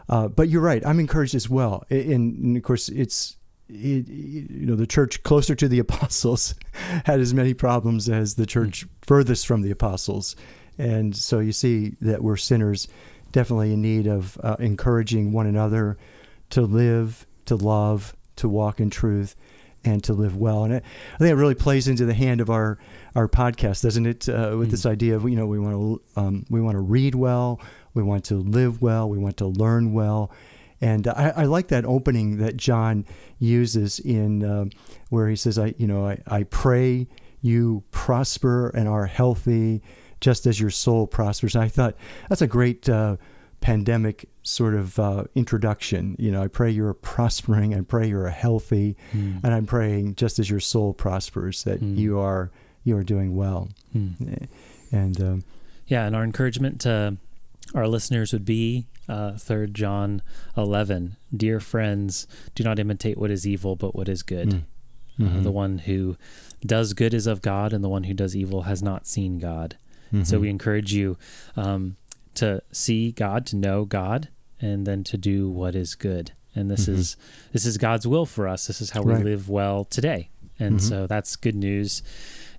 uh, 0.09 0.27
but 0.27 0.49
you're 0.49 0.61
right. 0.61 0.85
I'm 0.85 0.99
encouraged 0.99 1.35
as 1.35 1.49
well, 1.49 1.85
and, 1.89 2.37
and 2.37 2.57
of 2.57 2.63
course, 2.63 2.89
it's 2.89 3.37
it, 3.71 4.07
you 4.07 4.65
know 4.65 4.75
the 4.75 4.87
church 4.87 5.23
closer 5.23 5.55
to 5.55 5.67
the 5.67 5.79
apostles 5.79 6.55
had 7.05 7.19
as 7.19 7.33
many 7.33 7.53
problems 7.53 8.09
as 8.09 8.35
the 8.35 8.45
church 8.45 8.85
furthest 9.01 9.47
from 9.47 9.61
the 9.61 9.71
apostles 9.71 10.35
and 10.77 11.15
so 11.15 11.39
you 11.39 11.51
see 11.51 11.95
that 12.01 12.21
we're 12.21 12.37
sinners 12.37 12.87
definitely 13.31 13.73
in 13.73 13.81
need 13.81 14.07
of 14.07 14.37
uh, 14.43 14.57
encouraging 14.59 15.31
one 15.31 15.47
another 15.47 15.97
to 16.49 16.61
live 16.61 17.25
to 17.45 17.55
love 17.55 18.15
to 18.35 18.49
walk 18.49 18.79
in 18.79 18.89
truth 18.89 19.35
and 19.83 20.03
to 20.03 20.13
live 20.13 20.35
well. 20.35 20.63
And 20.63 20.75
it, 20.75 20.83
i 21.15 21.17
think 21.17 21.31
it 21.31 21.35
really 21.35 21.55
plays 21.55 21.87
into 21.87 22.05
the 22.05 22.13
hand 22.13 22.41
of 22.41 22.49
our 22.49 22.77
our 23.15 23.27
podcast 23.27 23.81
doesn't 23.81 24.05
it 24.05 24.29
uh, 24.29 24.55
with 24.57 24.71
this 24.71 24.85
idea 24.85 25.15
of 25.15 25.29
you 25.29 25.35
know 25.35 25.45
we 25.45 25.59
want 25.59 25.75
to 26.15 26.19
um, 26.19 26.45
we 26.49 26.61
want 26.61 26.75
to 26.75 26.81
read 26.81 27.15
well 27.15 27.59
we 27.93 28.03
want 28.03 28.23
to 28.25 28.35
live 28.35 28.81
well 28.81 29.09
we 29.09 29.17
want 29.17 29.37
to 29.37 29.47
learn 29.47 29.93
well. 29.93 30.31
And 30.83 31.07
I, 31.07 31.31
I 31.37 31.43
like 31.43 31.67
that 31.67 31.85
opening 31.85 32.37
that 32.37 32.57
John 32.57 33.05
uses 33.37 33.99
in 33.99 34.43
uh, 34.43 34.65
where 35.09 35.29
he 35.29 35.35
says, 35.35 35.59
"I, 35.59 35.75
you 35.77 35.85
know, 35.85 36.07
I, 36.07 36.17
I 36.25 36.43
pray 36.43 37.07
you 37.41 37.83
prosper 37.91 38.69
and 38.69 38.87
are 38.87 39.05
healthy, 39.05 39.83
just 40.21 40.47
as 40.47 40.59
your 40.59 40.71
soul 40.71 41.05
prospers." 41.05 41.55
I 41.55 41.67
thought 41.67 41.95
that's 42.29 42.41
a 42.41 42.47
great 42.47 42.89
uh, 42.89 43.17
pandemic 43.61 44.27
sort 44.43 44.73
of 44.73 44.99
uh, 44.99 45.23
introduction. 45.35 46.15
You 46.19 46.31
know, 46.31 46.41
I 46.43 46.47
pray 46.47 46.69
you're 46.71 46.93
prospering, 46.95 47.73
I 47.73 47.81
pray 47.81 48.09
you're 48.09 48.27
healthy, 48.29 48.97
Mm. 49.13 49.43
and 49.43 49.53
I'm 49.53 49.65
praying 49.65 50.15
just 50.15 50.39
as 50.39 50.49
your 50.49 50.59
soul 50.59 50.93
prospers 50.93 51.63
that 51.63 51.79
Mm. 51.81 51.97
you 51.97 52.19
are 52.19 52.51
you 52.83 52.97
are 52.97 53.03
doing 53.03 53.35
well. 53.35 53.69
Mm. 53.95 54.47
And 54.91 55.21
um, 55.21 55.43
Yeah, 55.85 56.05
and 56.07 56.15
our 56.15 56.23
encouragement 56.23 56.81
to 56.81 57.17
our 57.75 57.87
listeners 57.87 58.33
would 58.33 58.45
be 58.45 58.87
uh, 59.07 59.37
John 59.71 60.21
11. 60.57 61.15
Dear 61.35 61.59
friends, 61.59 62.25
do 62.55 62.63
not 62.63 62.79
imitate 62.79 63.17
what 63.17 63.29
is 63.29 63.45
evil, 63.45 63.75
but 63.75 63.93
what 63.95 64.09
is 64.09 64.23
good. 64.23 64.49
mm, 64.49 64.63
Uh, 65.19 65.23
mhm, 65.23 65.43
the 65.43 65.51
one 65.51 65.79
who 65.79 66.17
does 66.65 66.93
good 66.93 67.13
is 67.13 67.27
of 67.27 67.41
God, 67.43 67.73
and 67.73 67.83
the 67.83 67.89
one 67.89 68.05
who 68.05 68.13
does 68.15 68.35
evil 68.35 68.63
has 68.63 68.81
not 68.81 69.05
seen 69.05 69.37
God. 69.37 69.75
So 70.23 70.37
mhm. 70.37 70.41
we 70.41 70.49
encourage 70.49 70.91
you 70.93 71.17
um, 71.55 71.95
to 72.35 72.61
see 72.71 73.11
God, 73.11 73.45
to 73.47 73.55
know 73.55 73.85
God, 73.85 74.29
and 74.59 74.85
then 74.85 75.03
to 75.05 75.17
do 75.17 75.49
what 75.49 75.75
is 75.75 75.95
good. 75.95 76.31
And 76.55 76.69
this 76.69 76.85
Mhm. 76.87 76.93
is 76.95 77.17
this 77.51 77.65
is 77.65 77.77
God's 77.77 78.05
will 78.07 78.25
for 78.25 78.47
us. 78.47 78.67
This 78.67 78.81
is 78.81 78.91
how 78.91 79.01
we 79.03 79.13
Right. 79.13 79.23
live 79.25 79.49
well 79.49 79.85
today. 79.85 80.29
And 80.59 80.77
Mhm. 80.77 80.81
so 80.81 81.07
that's 81.07 81.35
good 81.35 81.55
news. 81.55 82.03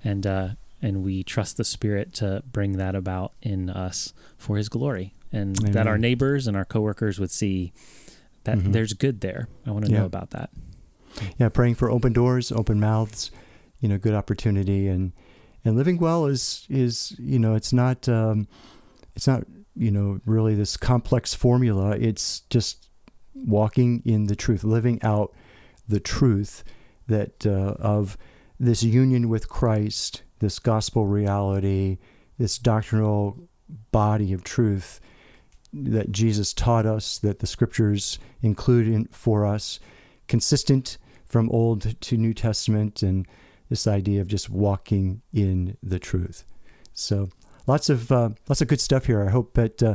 And 0.04 0.26
uh, 0.26 0.48
and 0.85 1.04
we 1.04 1.22
trust 1.22 1.56
the 1.58 1.64
Spirit 1.64 2.12
to 2.14 2.42
bring 2.50 2.76
that 2.78 2.94
about 2.96 3.32
in 3.40 3.70
us 3.70 4.12
for 4.37 4.56
His 4.56 4.68
glory, 4.68 5.14
and 5.32 5.54
that 5.56 5.87
our 5.87 5.96
neighbors 5.98 6.46
and 6.48 6.56
our 6.56 6.64
coworkers 6.64 7.20
would 7.20 7.30
see 7.30 7.72
that 8.44 8.58
Mhm. 8.58 8.72
there's 8.72 8.92
good 8.92 9.20
there. 9.20 9.46
I 9.64 9.70
want 9.70 9.85
to 9.85 9.92
Yeah. 9.92 10.00
know 10.00 10.06
about 10.06 10.30
that. 10.30 10.50
yeah, 11.38 11.48
praying 11.50 11.74
for 11.74 11.90
open 11.90 12.12
doors, 12.14 12.50
open 12.50 12.80
mouths, 12.80 13.30
you 13.80 13.88
know, 13.88 13.98
good 13.98 14.14
opportunity, 14.14 14.88
and 14.88 15.12
and 15.64 15.76
living 15.76 15.98
well 15.98 16.24
is 16.26 16.66
is 16.70 17.14
you 17.18 17.38
know 17.38 17.54
it's 17.54 17.73
not 17.73 18.08
um, 18.08 18.48
it's 19.14 19.27
not 19.29 19.44
you 19.75 19.90
know 19.90 20.20
really 20.25 20.54
this 20.54 20.77
complex 20.77 21.35
formula. 21.35 21.96
It's 21.98 22.40
just 22.50 22.88
walking 23.35 24.02
in 24.04 24.25
the 24.25 24.37
truth, 24.37 24.64
living 24.64 25.02
out 25.02 25.33
the 25.88 26.00
truth 26.00 26.64
that 27.08 27.46
uh, 27.46 27.75
of 27.79 28.16
this 28.58 28.83
union 28.83 29.29
with 29.29 29.48
Christ, 29.48 30.23
this 30.38 30.58
gospel 30.58 31.06
reality, 31.06 31.98
this 32.38 32.58
doctrinal 32.58 33.48
body 33.90 34.33
of 34.33 34.44
truth 34.44 35.00
that 35.73 36.12
Jesus 36.12 36.52
taught 36.52 36.87
us, 36.87 37.18
that 37.18 37.38
the 37.38 37.46
scriptures 37.46 38.18
include 38.42 38.87
in, 38.88 39.06
for 39.06 39.46
us, 39.46 39.81
consistent 40.29 40.98
from 41.25 41.48
Old 41.50 42.00
to 42.00 42.16
New 42.16 42.35
Testament, 42.35 43.02
and 43.02 43.27
this 43.70 43.87
idea 43.87 44.20
of 44.20 44.29
just 44.29 44.50
walking 44.50 45.23
in 45.33 45.79
the 45.83 45.98
truth. 45.98 46.44
So, 46.92 47.31
lots 47.67 47.88
of 47.90 48.10
uh, 48.13 48.31
lots 48.48 48.60
of 48.60 48.69
good 48.69 48.81
stuff 48.81 49.06
here. 49.06 49.25
I 49.27 49.31
hope 49.31 49.54
that 49.54 49.83
uh, 49.83 49.94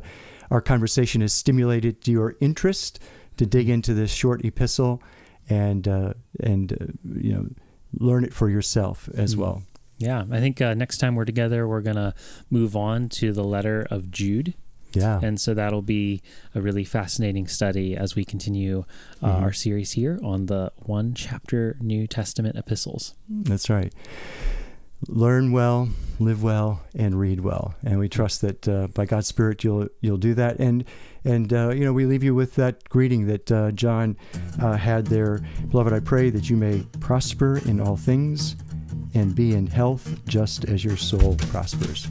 our 0.51 0.61
conversation 0.61 1.21
has 1.21 1.33
stimulated 1.33 2.07
your 2.07 2.35
interest 2.39 2.99
to 3.37 3.45
dig 3.45 3.69
into 3.69 3.93
this 3.93 4.11
short 4.11 4.43
epistle, 4.45 5.01
and 5.49 5.87
uh, 5.87 6.13
and 6.39 6.73
uh, 6.73 6.85
you 7.19 7.33
know 7.33 7.47
learn 7.99 8.23
it 8.23 8.33
for 8.33 8.49
yourself 8.49 9.09
as 9.15 9.35
Mm. 9.35 9.39
well. 9.39 9.63
Yeah, 9.99 10.25
I 10.29 10.39
think 10.39 10.61
uh, 10.61 10.73
next 10.75 10.97
time 10.99 11.15
we're 11.15 11.25
together, 11.25 11.67
we're 11.67 11.81
going 11.81 11.95
to 11.95 12.13
move 12.51 12.75
on 12.75 13.09
to 13.09 13.31
the 13.33 13.43
letter 13.43 13.87
of 13.89 14.11
Jude. 14.11 14.53
Yeah. 14.93 15.19
And 15.23 15.39
so 15.41 15.53
that'll 15.55 15.81
be 15.81 16.21
a 16.55 16.61
really 16.61 16.85
fascinating 16.85 17.47
study 17.47 17.95
as 17.97 18.15
we 18.15 18.23
continue 18.23 18.85
uh, 19.23 19.27
Mhm. 19.27 19.41
our 19.41 19.53
series 19.53 19.93
here 19.93 20.19
on 20.23 20.45
the 20.45 20.71
one 20.77 21.13
chapter 21.15 21.77
New 21.81 22.05
Testament 22.07 22.55
epistles. 22.57 23.15
That's 23.27 23.69
right. 23.71 23.91
Learn 25.05 25.51
well, 25.51 25.89
live 26.19 26.41
well, 26.41 26.81
and 26.95 27.19
read 27.19 27.41
well, 27.41 27.75
and 27.83 27.99
we 27.99 28.09
trust 28.09 28.41
that 28.41 28.67
uh, 28.67 28.87
by 28.87 29.05
God's 29.05 29.27
Spirit 29.27 29.63
you'll 29.63 29.89
you'll 30.01 30.17
do 30.17 30.33
that. 30.33 30.57
And 30.57 30.85
and 31.23 31.53
uh, 31.53 31.69
you 31.69 31.85
know 31.85 31.93
we 31.93 32.05
leave 32.05 32.23
you 32.23 32.33
with 32.33 32.55
that 32.55 32.83
greeting 32.89 33.27
that 33.27 33.51
uh, 33.51 33.71
John 33.71 34.17
uh, 34.59 34.75
had 34.75 35.05
there, 35.05 35.41
beloved. 35.69 35.93
I 35.93 35.99
pray 35.99 36.31
that 36.31 36.49
you 36.49 36.57
may 36.57 36.83
prosper 36.99 37.59
in 37.59 37.79
all 37.79 37.95
things, 37.95 38.55
and 39.13 39.35
be 39.35 39.53
in 39.53 39.67
health 39.67 40.19
just 40.27 40.65
as 40.65 40.83
your 40.83 40.97
soul 40.97 41.35
prospers. 41.51 42.07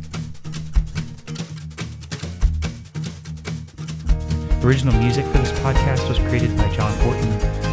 Original 4.64 4.95
music 4.95 5.24
for 5.26 5.39
this 5.39 5.53
podcast 5.61 6.09
was 6.09 6.18
created 6.28 6.57
by 6.57 6.72
John 6.74 6.97
Horton. 7.01 7.32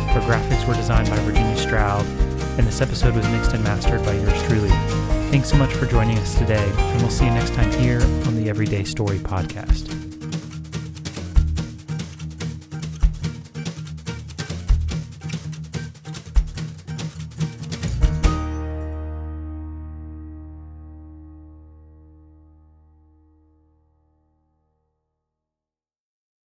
Our 0.09 0.21
graphics 0.21 0.67
were 0.67 0.75
designed 0.75 1.09
by 1.09 1.17
Virginia 1.19 1.57
Stroud, 1.57 2.05
and 2.57 2.67
this 2.67 2.81
episode 2.81 3.15
was 3.15 3.27
mixed 3.29 3.53
and 3.53 3.63
mastered 3.63 4.03
by 4.03 4.13
yours 4.13 4.43
truly. 4.43 5.02
Thanks 5.33 5.49
so 5.49 5.57
much 5.57 5.73
for 5.73 5.87
joining 5.87 6.19
us 6.19 6.37
today, 6.37 6.63
and 6.77 7.01
we'll 7.01 7.09
see 7.09 7.25
you 7.25 7.31
next 7.31 7.55
time 7.55 7.71
here 7.71 7.99
on 8.27 8.35
the 8.35 8.49
Everyday 8.49 8.83
Story 8.83 9.17
Podcast. 9.17 10.02